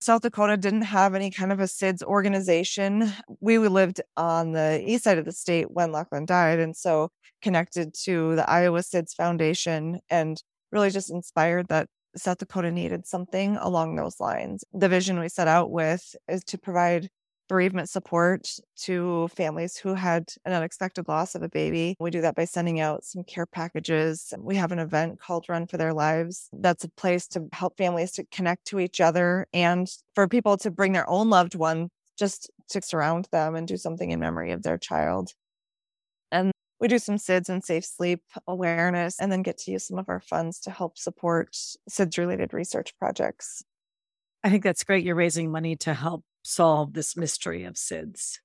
South 0.00 0.22
Dakota 0.22 0.56
didn't 0.56 0.82
have 0.82 1.14
any 1.14 1.30
kind 1.30 1.52
of 1.52 1.60
a 1.60 1.64
SIDS 1.64 2.02
organization. 2.02 3.12
We 3.40 3.58
lived 3.58 4.00
on 4.16 4.52
the 4.52 4.82
east 4.86 5.04
side 5.04 5.18
of 5.18 5.24
the 5.24 5.32
state 5.32 5.70
when 5.70 5.90
Lachlan 5.92 6.26
died. 6.26 6.58
And 6.58 6.76
so 6.76 7.10
connected 7.42 7.94
to 8.04 8.36
the 8.36 8.48
Iowa 8.48 8.80
SIDS 8.80 9.14
Foundation 9.14 10.00
and 10.10 10.42
really 10.70 10.90
just 10.90 11.10
inspired 11.10 11.68
that 11.68 11.88
South 12.16 12.38
Dakota 12.38 12.70
needed 12.70 13.06
something 13.06 13.56
along 13.56 13.96
those 13.96 14.20
lines. 14.20 14.64
The 14.72 14.88
vision 14.88 15.18
we 15.18 15.28
set 15.28 15.48
out 15.48 15.70
with 15.70 16.14
is 16.28 16.44
to 16.44 16.58
provide 16.58 17.08
bereavement 17.48 17.88
support 17.88 18.48
to 18.82 19.28
families 19.28 19.76
who 19.76 19.94
had 19.94 20.28
an 20.44 20.52
unexpected 20.52 21.08
loss 21.08 21.34
of 21.34 21.42
a 21.42 21.48
baby. 21.48 21.96
We 22.00 22.10
do 22.10 22.20
that 22.20 22.34
by 22.34 22.44
sending 22.44 22.80
out 22.80 23.04
some 23.04 23.24
care 23.24 23.46
packages. 23.46 24.32
We 24.38 24.56
have 24.56 24.72
an 24.72 24.78
event 24.78 25.20
called 25.20 25.46
Run 25.48 25.66
for 25.66 25.76
Their 25.76 25.92
Lives. 25.92 26.48
That's 26.52 26.84
a 26.84 26.88
place 26.90 27.26
to 27.28 27.46
help 27.52 27.76
families 27.76 28.12
to 28.12 28.24
connect 28.32 28.66
to 28.66 28.80
each 28.80 29.00
other 29.00 29.46
and 29.52 29.88
for 30.14 30.28
people 30.28 30.56
to 30.58 30.70
bring 30.70 30.92
their 30.92 31.08
own 31.08 31.30
loved 31.30 31.54
one 31.54 31.88
just 32.18 32.50
to 32.70 32.82
surround 32.82 33.28
them 33.30 33.54
and 33.54 33.68
do 33.68 33.76
something 33.76 34.10
in 34.10 34.20
memory 34.20 34.52
of 34.52 34.62
their 34.62 34.78
child. 34.78 35.30
And 36.32 36.50
we 36.80 36.88
do 36.88 36.98
some 36.98 37.16
SIDS 37.16 37.48
and 37.48 37.64
safe 37.64 37.84
sleep 37.84 38.22
awareness 38.46 39.18
and 39.20 39.30
then 39.30 39.42
get 39.42 39.58
to 39.58 39.70
use 39.70 39.86
some 39.86 39.98
of 39.98 40.08
our 40.08 40.20
funds 40.20 40.60
to 40.60 40.70
help 40.70 40.98
support 40.98 41.56
SIDS 41.88 42.18
related 42.18 42.52
research 42.52 42.96
projects. 42.98 43.62
I 44.44 44.50
think 44.50 44.62
that's 44.62 44.84
great. 44.84 45.04
You're 45.04 45.14
raising 45.14 45.50
money 45.50 45.76
to 45.76 45.94
help 45.94 46.24
solve 46.46 46.92
this 46.92 47.16
mystery 47.16 47.64
of 47.64 47.74
SIDS. 47.74 48.38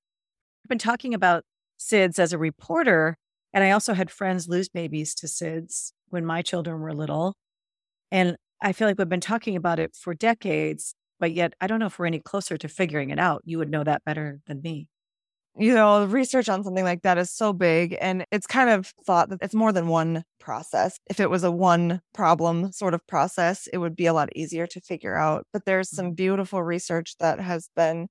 I've 0.64 0.68
been 0.68 0.78
talking 0.78 1.14
about 1.14 1.44
SIDS 1.78 2.18
as 2.18 2.32
a 2.32 2.38
reporter, 2.38 3.16
and 3.52 3.64
I 3.64 3.70
also 3.70 3.94
had 3.94 4.10
friends 4.10 4.48
lose 4.48 4.68
babies 4.68 5.14
to 5.16 5.26
SIDS 5.26 5.92
when 6.08 6.24
my 6.24 6.42
children 6.42 6.80
were 6.80 6.94
little. 6.94 7.34
And 8.10 8.36
I 8.60 8.72
feel 8.72 8.86
like 8.86 8.98
we've 8.98 9.08
been 9.08 9.20
talking 9.20 9.56
about 9.56 9.78
it 9.78 9.96
for 9.96 10.14
decades, 10.14 10.94
but 11.18 11.32
yet 11.32 11.54
I 11.60 11.66
don't 11.66 11.80
know 11.80 11.86
if 11.86 11.98
we're 11.98 12.06
any 12.06 12.20
closer 12.20 12.56
to 12.58 12.68
figuring 12.68 13.10
it 13.10 13.18
out. 13.18 13.42
You 13.44 13.58
would 13.58 13.70
know 13.70 13.84
that 13.84 14.04
better 14.04 14.40
than 14.46 14.62
me. 14.62 14.88
You 15.58 15.74
know, 15.74 16.06
research 16.06 16.48
on 16.48 16.64
something 16.64 16.84
like 16.84 17.02
that 17.02 17.18
is 17.18 17.30
so 17.30 17.52
big, 17.52 17.94
and 18.00 18.24
it's 18.32 18.46
kind 18.46 18.70
of 18.70 18.92
thought 19.04 19.28
that 19.28 19.40
it's 19.42 19.54
more 19.54 19.70
than 19.70 19.86
one 19.86 20.24
process. 20.40 20.98
If 21.10 21.20
it 21.20 21.28
was 21.28 21.44
a 21.44 21.50
one 21.50 22.00
problem 22.14 22.72
sort 22.72 22.94
of 22.94 23.06
process, 23.06 23.66
it 23.70 23.76
would 23.76 23.94
be 23.94 24.06
a 24.06 24.14
lot 24.14 24.30
easier 24.34 24.66
to 24.66 24.80
figure 24.80 25.14
out. 25.14 25.46
But 25.52 25.66
there's 25.66 25.90
some 25.90 26.06
mm-hmm. 26.06 26.14
beautiful 26.14 26.62
research 26.62 27.16
that 27.20 27.38
has 27.38 27.68
been 27.76 28.08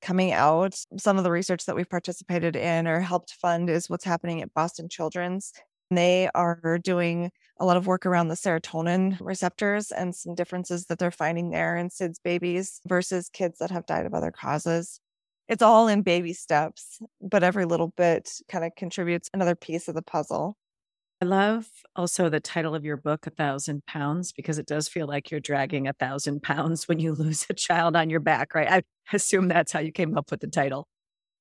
coming 0.00 0.32
out. 0.32 0.76
Some 0.96 1.18
of 1.18 1.24
the 1.24 1.30
research 1.32 1.64
that 1.66 1.74
we've 1.74 1.90
participated 1.90 2.54
in 2.54 2.86
or 2.86 3.00
helped 3.00 3.32
fund 3.32 3.68
is 3.68 3.90
what's 3.90 4.04
happening 4.04 4.40
at 4.42 4.54
Boston 4.54 4.88
Children's. 4.88 5.52
They 5.90 6.28
are 6.34 6.78
doing 6.82 7.30
a 7.58 7.64
lot 7.64 7.76
of 7.76 7.86
work 7.86 8.06
around 8.06 8.28
the 8.28 8.34
serotonin 8.34 9.16
receptors 9.20 9.90
and 9.90 10.14
some 10.14 10.34
differences 10.34 10.86
that 10.86 10.98
they're 10.98 11.10
finding 11.10 11.50
there 11.50 11.76
in 11.76 11.88
SIDS 11.88 12.18
babies 12.22 12.80
versus 12.86 13.28
kids 13.28 13.58
that 13.58 13.70
have 13.70 13.86
died 13.86 14.06
of 14.06 14.14
other 14.14 14.30
causes 14.30 15.00
it's 15.48 15.62
all 15.62 15.88
in 15.88 16.02
baby 16.02 16.32
steps, 16.32 17.00
but 17.20 17.42
every 17.42 17.64
little 17.64 17.92
bit 17.96 18.30
kind 18.48 18.64
of 18.64 18.72
contributes 18.76 19.30
another 19.32 19.54
piece 19.54 19.88
of 19.88 19.94
the 19.94 20.02
puzzle. 20.02 20.56
I 21.22 21.24
love 21.24 21.66
also 21.94 22.28
the 22.28 22.40
title 22.40 22.74
of 22.74 22.84
your 22.84 22.98
book, 22.98 23.26
A 23.26 23.30
Thousand 23.30 23.86
Pounds, 23.86 24.32
because 24.32 24.58
it 24.58 24.66
does 24.66 24.86
feel 24.86 25.06
like 25.06 25.30
you're 25.30 25.40
dragging 25.40 25.88
a 25.88 25.94
thousand 25.94 26.42
pounds 26.42 26.88
when 26.88 26.98
you 26.98 27.14
lose 27.14 27.46
a 27.48 27.54
child 27.54 27.96
on 27.96 28.10
your 28.10 28.20
back, 28.20 28.54
right? 28.54 28.70
I 28.70 28.82
assume 29.12 29.48
that's 29.48 29.72
how 29.72 29.80
you 29.80 29.92
came 29.92 30.16
up 30.16 30.30
with 30.30 30.40
the 30.40 30.46
title. 30.46 30.86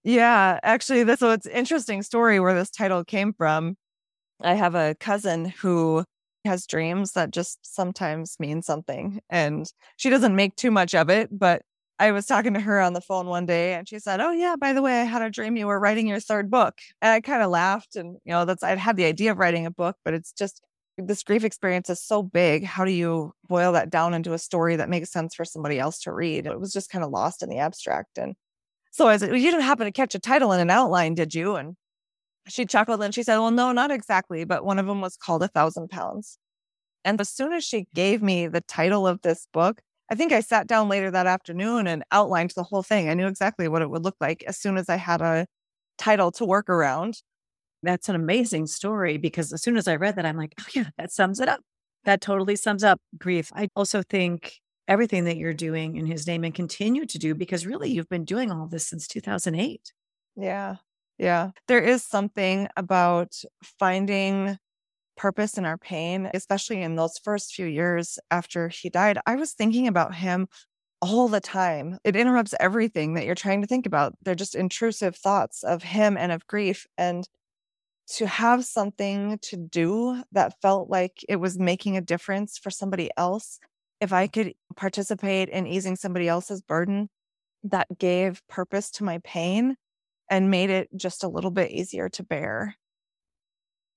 Yeah, 0.04 0.60
actually, 0.63 1.04
this 1.04 1.20
so 1.20 1.32
it's 1.32 1.48
interesting 1.48 2.04
story 2.04 2.39
where 2.39 2.54
this 2.54 2.70
title 2.70 3.04
came 3.04 3.34
from. 3.34 3.76
I 4.41 4.54
have 4.54 4.76
a 4.76 4.96
cousin 5.00 5.46
who 5.46 6.06
has 6.46 6.68
dreams 6.68 7.13
that 7.13 7.32
just 7.32 7.60
sometimes 7.63 8.38
mean 8.39 8.62
something, 8.62 9.20
and 9.30 9.65
she 9.98 10.10
doesn't 10.10 10.36
make 10.36 10.56
too 10.56 10.72
much 10.72 10.94
of 10.96 11.10
it, 11.10 11.30
but 11.32 11.63
I 11.97 12.12
was 12.12 12.25
talking 12.25 12.53
to 12.55 12.60
her 12.60 12.81
on 12.81 12.93
the 12.93 13.01
phone 13.01 13.27
one 13.27 13.45
day 13.45 13.73
and 13.73 13.88
she 13.88 13.99
said, 13.99 14.19
Oh, 14.19 14.31
yeah, 14.31 14.55
by 14.60 14.73
the 14.73 14.81
way, 14.81 14.99
I 14.99 15.05
had 15.05 15.21
a 15.21 15.29
dream 15.29 15.55
you 15.55 15.67
were 15.67 15.79
writing 15.79 16.08
your 16.08 16.19
third 16.19 16.51
book. 16.51 16.75
And 17.01 17.12
I 17.12 17.21
kind 17.21 17.41
of 17.41 17.49
laughed. 17.49 17.95
And, 17.95 18.17
you 18.25 18.34
know, 18.34 18.43
that's, 18.45 18.63
I'd 18.63 18.77
had 18.77 18.97
the 18.97 19.05
idea 19.05 19.31
of 19.31 19.38
writing 19.38 19.65
a 19.65 19.71
book, 19.71 19.95
but 20.03 20.13
it's 20.13 20.34
just 20.34 20.62
this 20.97 21.23
grief 21.23 21.43
experience 21.43 21.89
is 21.89 22.01
so 22.01 22.21
big. 22.21 22.65
How 22.65 22.86
do 22.86 22.91
you 22.91 23.34
boil 23.47 23.73
that 23.73 23.89
down 23.89 24.13
into 24.13 24.34
a 24.34 24.38
story 24.38 24.75
that 24.75 24.89
makes 24.89 25.12
sense 25.12 25.36
for 25.36 25.45
somebody 25.45 25.79
else 25.79 25.99
to 26.01 26.12
read? 26.12 26.47
It 26.47 26.60
was 26.60 26.73
just 26.73 26.89
kind 26.89 27.03
of 27.03 27.12
lost 27.12 27.41
in 27.41 27.49
the 27.49 27.60
abstract. 27.60 28.17
And 28.17 28.36
so 28.91 29.08
I 29.08 29.17
said, 29.17 29.29
well, 29.29 29.39
You 29.39 29.51
didn't 29.51 29.65
happen 29.65 29.86
to 29.86 29.91
catch 29.91 30.15
a 30.15 30.19
title 30.19 30.51
and 30.51 30.62
an 30.62 30.69
outline, 30.69 31.15
did 31.15 31.34
you? 31.34 31.55
And 31.55 31.75
she 32.47 32.65
chuckled 32.65 33.01
and 33.01 33.13
she 33.13 33.23
said, 33.23 33.38
Well, 33.39 33.51
no, 33.51 33.71
not 33.71 33.91
exactly. 33.91 34.43
But 34.43 34.65
one 34.65 34.79
of 34.79 34.86
them 34.86 35.01
was 35.01 35.17
called 35.17 35.43
A 35.43 35.47
Thousand 35.47 35.89
Pounds. 35.89 36.38
And 37.03 37.21
as 37.21 37.29
soon 37.29 37.53
as 37.53 37.63
she 37.63 37.88
gave 37.93 38.21
me 38.21 38.47
the 38.47 38.62
title 38.62 39.08
of 39.08 39.21
this 39.21 39.47
book, 39.53 39.81
I 40.10 40.15
think 40.15 40.32
I 40.32 40.39
sat 40.41 40.68
down 40.68 40.88
later 40.88 41.10
that 41.12 41.28
afternoon 41.28 41.88
and 41.88 42.04
outlined 42.12 42.52
the 42.56 42.63
whole 42.63 42.84
thing. 42.84 43.10
I 43.10 43.15
knew 43.15 43.28
exactly 43.28 43.68
what 43.68 43.82
it 43.82 43.89
would 43.89 44.04
look 44.04 44.18
like 44.22 44.44
as 44.48 44.58
soon 44.58 44.78
as 44.78 44.89
I 44.89 44.98
had 44.98 45.22
a 45.22 45.48
title 45.98 46.32
to 46.34 46.46
work 46.46 46.70
around. 46.70 47.22
That's 47.84 48.10
an 48.10 48.15
amazing 48.15 48.68
story 48.68 49.18
because 49.18 49.54
as 49.54 49.62
soon 49.63 49.78
as 49.78 49.88
I 49.88 49.96
read 49.96 50.15
that, 50.15 50.26
I'm 50.26 50.38
like, 50.38 50.54
oh, 50.60 50.65
yeah, 50.74 50.89
that 50.98 51.12
sums 51.12 51.39
it 51.39 51.50
up. 51.50 51.62
That 52.04 52.22
totally 52.22 52.56
sums 52.56 52.84
up 52.84 53.00
grief. 53.18 53.52
I 53.56 53.70
also 53.76 54.04
think 54.04 54.60
everything 54.88 55.24
that 55.26 55.38
you're 55.38 55.54
doing 55.54 55.96
in 55.96 56.06
his 56.06 56.28
name 56.28 56.44
and 56.44 56.54
continue 56.54 57.06
to 57.08 57.18
do 57.18 57.34
because 57.34 57.65
really 57.65 57.89
you've 57.89 58.10
been 58.10 58.26
doing 58.26 58.52
all 58.52 58.68
this 58.68 58.88
since 58.88 59.08
2008. 59.08 59.91
Yeah. 60.36 60.76
Yeah. 61.18 61.52
There 61.68 61.80
is 61.80 62.04
something 62.04 62.68
about 62.78 63.34
finding 63.80 64.58
purpose 65.17 65.58
in 65.58 65.65
our 65.65 65.78
pain, 65.78 66.30
especially 66.34 66.82
in 66.82 66.95
those 66.95 67.19
first 67.23 67.54
few 67.54 67.65
years 67.65 68.19
after 68.32 68.69
he 68.69 68.89
died. 68.89 69.17
I 69.25 69.36
was 69.36 69.54
thinking 69.54 69.88
about 69.88 70.15
him 70.15 70.47
all 71.01 71.28
the 71.28 71.39
time. 71.39 71.97
It 72.04 72.15
interrupts 72.15 72.54
everything 72.60 73.13
that 73.13 73.25
you're 73.25 73.36
trying 73.36 73.62
to 73.62 73.67
think 73.67 73.86
about. 73.86 74.13
They're 74.23 74.36
just 74.36 74.56
intrusive 74.56 75.15
thoughts 75.15 75.63
of 75.63 75.84
him 75.84 76.17
and 76.17 76.32
of 76.32 76.47
grief. 76.47 76.88
And 76.97 77.28
to 78.08 78.28
have 78.28 78.65
something 78.65 79.39
to 79.43 79.58
do 79.58 80.23
that 80.32 80.62
felt 80.62 80.89
like 80.89 81.23
it 81.28 81.38
was 81.38 81.58
making 81.58 81.97
a 81.97 82.01
difference 82.01 82.58
for 82.58 82.69
somebody 82.69 83.10
else, 83.17 83.60
if 83.99 84.13
I 84.13 84.28
could 84.28 84.54
participate 84.75 85.49
in 85.49 85.67
easing 85.67 85.95
somebody 85.95 86.28
else's 86.28 86.62
burden, 86.62 87.10
that 87.63 87.88
gave 87.97 88.41
purpose 88.47 88.91
to 88.91 89.04
my 89.04 89.19
pain 89.23 89.75
and 90.30 90.51
made 90.51 90.69
it 90.69 90.89
just 90.95 91.23
a 91.23 91.28
little 91.28 91.51
bit 91.51 91.71
easier 91.71 92.10
to 92.10 92.23
bear. 92.23 92.75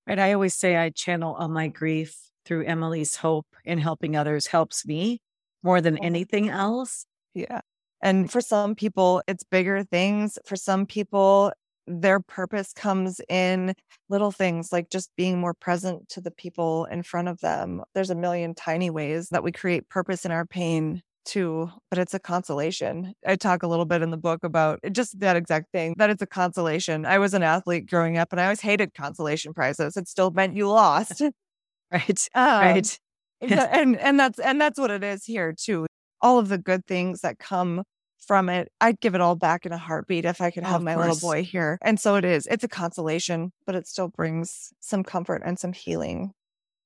Right. 0.09 0.19
I 0.19 0.33
always 0.33 0.55
say 0.55 0.77
I 0.77 0.91
channel 0.91 1.35
all 1.35 1.49
my 1.49 1.69
grief 1.69 2.17
through 2.45 2.65
Emily's 2.65 3.17
hope 3.17 3.47
in 3.65 3.79
helping 3.79 4.17
others 4.17 4.47
helps 4.47 4.87
me 4.87 5.21
more 5.63 5.81
than 5.81 5.97
mm-hmm. 5.97 6.05
anything 6.05 6.49
else. 6.49 7.05
Yeah. 7.35 7.61
And 8.01 8.31
for 8.31 8.41
some 8.41 8.75
people, 8.75 9.23
it's 9.29 9.45
bigger 9.45 9.83
things. 9.83 10.39
For 10.47 10.57
some 10.57 10.87
people, 10.87 11.53
their 11.87 12.21
purpose 12.21 12.73
comes 12.73 13.21
in 13.29 13.75
little 14.09 14.31
things 14.31 14.73
like 14.73 14.91
just 14.91 15.11
being 15.17 15.39
more 15.39 15.55
present 15.55 16.09
to 16.11 16.21
the 16.21 16.31
people 16.31 16.87
in 16.87 17.03
front 17.03 17.29
of 17.29 17.41
them. 17.41 17.83
There's 17.95 18.11
a 18.11 18.15
million 18.15 18.55
tiny 18.55 18.91
ways 18.91 19.29
that 19.31 19.43
we 19.43 19.53
create 19.53 19.89
purpose 19.89 20.25
in 20.25 20.31
our 20.31 20.47
pain 20.47 21.03
too, 21.25 21.71
but 21.91 21.99
it's 21.99 22.15
a 22.15 22.19
consolation. 22.19 23.15
I 23.27 23.37
talk 23.37 23.63
a 23.63 23.69
little 23.69 23.85
bit 23.85 24.03
in 24.03 24.11
the 24.11 24.17
book 24.17 24.45
about 24.45 24.81
just 24.93 25.19
that 25.21 25.37
exact 25.37 25.73
thing 25.73 25.95
that 25.99 26.11
it's 26.11 26.23
a 26.23 26.27
consolation. 26.27 27.07
I 27.07 27.19
was 27.19 27.35
an 27.35 27.43
athlete 27.43 27.89
growing 27.89 28.19
up 28.19 28.33
and 28.33 28.41
I 28.41 28.45
always 28.45 28.61
hated 28.61 28.95
consolation 28.95 29.53
prizes. 29.53 29.97
It 29.97 30.09
still 30.09 30.31
meant 30.31 30.57
you 30.57 30.69
lost. 30.69 31.21
right. 31.93 32.29
Um, 32.35 32.61
right. 32.61 32.99
and 33.41 33.97
and 33.99 34.19
that's 34.19 34.39
and 34.39 34.61
that's 34.61 34.79
what 34.79 34.91
it 34.91 35.05
is 35.05 35.25
here 35.25 35.53
too. 35.53 35.87
All 36.21 36.39
of 36.39 36.49
the 36.49 36.59
good 36.59 36.87
things 36.87 37.21
that 37.21 37.39
come 37.39 37.83
from 38.19 38.49
it, 38.49 38.71
I'd 38.81 39.01
give 39.01 39.15
it 39.15 39.21
all 39.21 39.37
back 39.37 39.65
in 39.65 39.73
a 39.73 39.79
heartbeat 39.79 40.25
if 40.25 40.41
I 40.41 40.51
could 40.51 40.65
have 40.65 40.83
my 40.83 40.97
little 40.97 41.17
boy 41.17 41.45
here. 41.45 41.79
And 41.83 42.01
so 42.01 42.17
it 42.17 42.25
is. 42.25 42.47
It's 42.47 42.65
a 42.65 42.69
consolation, 42.69 43.53
but 43.65 43.75
it 43.75 43.87
still 43.87 44.09
brings 44.09 44.73
some 44.81 45.05
comfort 45.05 45.43
and 45.45 45.59
some 45.59 45.73
healing. 45.73 46.33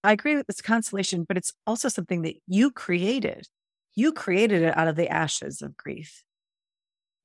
I 0.05 0.12
agree 0.12 0.37
with 0.37 0.47
this 0.47 0.61
consolation, 0.61 1.25
but 1.25 1.37
it's 1.37 1.53
also 1.66 1.88
something 1.88 2.23
that 2.23 2.35
you 2.47 2.71
created 2.71 3.47
you 3.95 4.13
created 4.13 4.63
it 4.63 4.77
out 4.77 4.89
of 4.89 4.97
the 4.97 5.09
ashes 5.09 5.63
of 5.63 5.77
grief. 5.77 6.23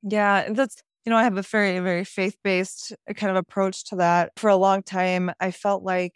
Yeah, 0.04 0.52
that's 0.52 0.82
you 1.06 1.10
know, 1.12 1.18
I 1.18 1.24
have 1.24 1.38
a 1.38 1.42
very, 1.42 1.80
very 1.80 2.04
faith 2.04 2.36
based 2.44 2.94
uh, 3.10 3.14
kind 3.14 3.32
of 3.32 3.38
approach 3.38 3.86
to 3.86 3.96
that. 3.98 4.34
For 4.36 4.50
a 4.50 4.58
long 4.58 4.84
time, 4.84 5.32
I 5.40 5.52
felt 5.52 5.84
like 5.84 6.16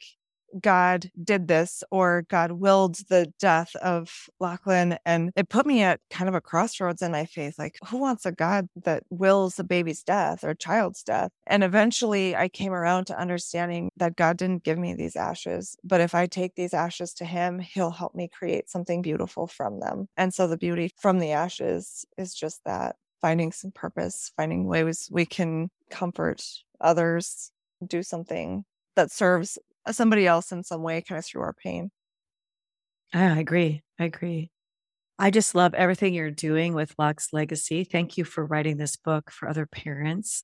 God 0.60 1.10
did 1.24 1.48
this 1.48 1.84
or 1.92 2.26
God 2.30 2.54
willed 2.54 2.96
the 3.10 3.32
death 3.40 3.76
of 3.78 4.30
Lachlan. 4.40 4.98
And 5.06 5.32
it 5.36 5.50
put 5.50 5.66
me 5.66 5.82
at 5.82 6.00
kind 6.10 6.28
of 6.28 6.36
a 6.36 6.42
crossroads 6.42 7.02
in 7.02 7.12
my 7.12 7.26
faith. 7.26 7.56
Like, 7.58 7.78
who 7.88 7.98
wants 7.98 8.26
a 8.26 8.32
God 8.32 8.68
that 8.84 9.04
wills 9.10 9.60
a 9.60 9.64
baby's 9.64 10.04
death 10.04 10.44
or 10.44 10.54
child's 10.54 11.04
death? 11.04 11.32
And 11.48 11.64
eventually 11.64 12.36
I 12.36 12.48
came 12.48 12.74
around 12.74 13.06
to 13.06 13.20
understanding 13.20 13.90
that 13.98 14.16
God 14.16 14.38
didn't 14.38 14.64
give 14.64 14.78
me 14.78 14.94
these 14.94 15.16
ashes. 15.16 15.76
But 15.84 16.02
if 16.02 16.16
I 16.16 16.28
take 16.28 16.56
these 16.56 16.74
ashes 16.74 17.14
to 17.16 17.26
Him, 17.26 17.60
He'll 17.60 17.92
help 17.92 18.16
me 18.16 18.28
create 18.28 18.70
something 18.70 19.02
beautiful 19.02 19.48
from 19.48 19.80
them. 19.80 20.08
And 20.18 20.34
so 20.34 20.48
the 20.48 20.58
beauty 20.58 20.92
from 21.00 21.20
the 21.20 21.32
ashes 21.32 22.06
is 22.18 22.34
just 22.34 22.62
that 22.66 22.96
finding 23.22 23.52
some 23.52 23.72
purpose, 23.72 24.32
finding 24.36 24.66
ways 24.66 25.08
we 25.12 25.26
can 25.26 25.70
comfort 25.90 26.44
others, 26.80 27.52
do 27.86 28.04
something 28.04 28.66
that 28.96 29.12
serves 29.12 29.58
Uh, 29.86 29.92
somebody 29.92 30.28
else 30.28 30.52
in 30.52 30.64
some 30.64 30.84
way 30.84 31.02
kind 31.02 31.18
of 31.20 31.26
through 31.26 31.42
our 31.42 31.54
pain. 31.54 31.92
Ah, 33.14 33.36
I 33.36 33.40
agree. 33.40 33.82
I 34.00 34.06
agree. 34.06 34.52
I 35.20 35.30
just 35.30 35.54
love 35.54 35.74
everything 35.74 36.14
you're 36.14 36.32
doing 36.32 36.74
with 36.74 36.96
Locke's 36.98 37.30
legacy. 37.32 37.84
Thank 37.84 38.18
you 38.18 38.24
for 38.24 38.46
writing 38.46 38.78
this 38.78 38.96
book 38.96 39.32
for 39.32 39.48
other 39.48 39.66
parents. 39.66 40.44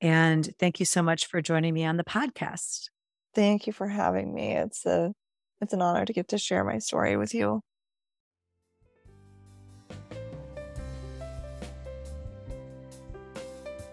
And 0.00 0.48
thank 0.58 0.80
you 0.80 0.86
so 0.86 1.02
much 1.02 1.26
for 1.26 1.42
joining 1.42 1.74
me 1.74 1.84
on 1.84 1.96
the 1.96 2.04
podcast. 2.04 2.88
Thank 3.34 3.66
you 3.66 3.72
for 3.72 3.88
having 3.88 4.34
me. 4.34 4.56
It's 4.56 4.86
a 4.86 5.12
it's 5.60 5.72
an 5.72 5.82
honor 5.82 6.04
to 6.04 6.12
get 6.12 6.28
to 6.28 6.38
share 6.38 6.64
my 6.64 6.78
story 6.78 7.16
with 7.16 7.34
you. 7.34 7.62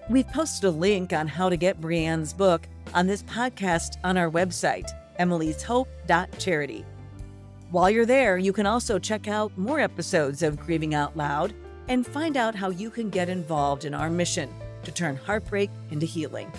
We've 0.09 0.27
posted 0.27 0.65
a 0.65 0.71
link 0.71 1.13
on 1.13 1.27
how 1.27 1.49
to 1.49 1.57
get 1.57 1.81
Brienne's 1.81 2.31
book 2.31 2.67
on 2.95 3.05
this 3.05 3.21
podcast 3.23 3.97
on 4.03 4.17
our 4.17 4.31
website, 4.31 4.89
emilyshope.charity. 5.19 6.83
While 7.69 7.89
you're 7.89 8.05
there, 8.05 8.37
you 8.37 8.53
can 8.53 8.65
also 8.65 8.97
check 8.97 9.27
out 9.27 9.55
more 9.57 9.79
episodes 9.79 10.41
of 10.41 10.57
Grieving 10.59 10.95
Out 10.95 11.15
Loud 11.15 11.53
and 11.89 12.07
find 12.07 12.37
out 12.37 12.55
how 12.55 12.69
you 12.69 12.89
can 12.89 13.09
get 13.09 13.29
involved 13.29 13.85
in 13.85 13.93
our 13.93 14.09
mission 14.09 14.49
to 14.83 14.91
turn 14.91 15.17
heartbreak 15.17 15.69
into 15.91 16.05
healing. 16.05 16.51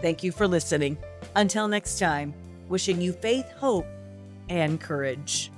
Thank 0.00 0.24
you 0.24 0.32
for 0.32 0.48
listening. 0.48 0.96
Until 1.36 1.68
next 1.68 1.98
time, 1.98 2.34
wishing 2.68 3.00
you 3.00 3.12
faith, 3.12 3.48
hope, 3.52 3.86
and 4.48 4.80
courage. 4.80 5.52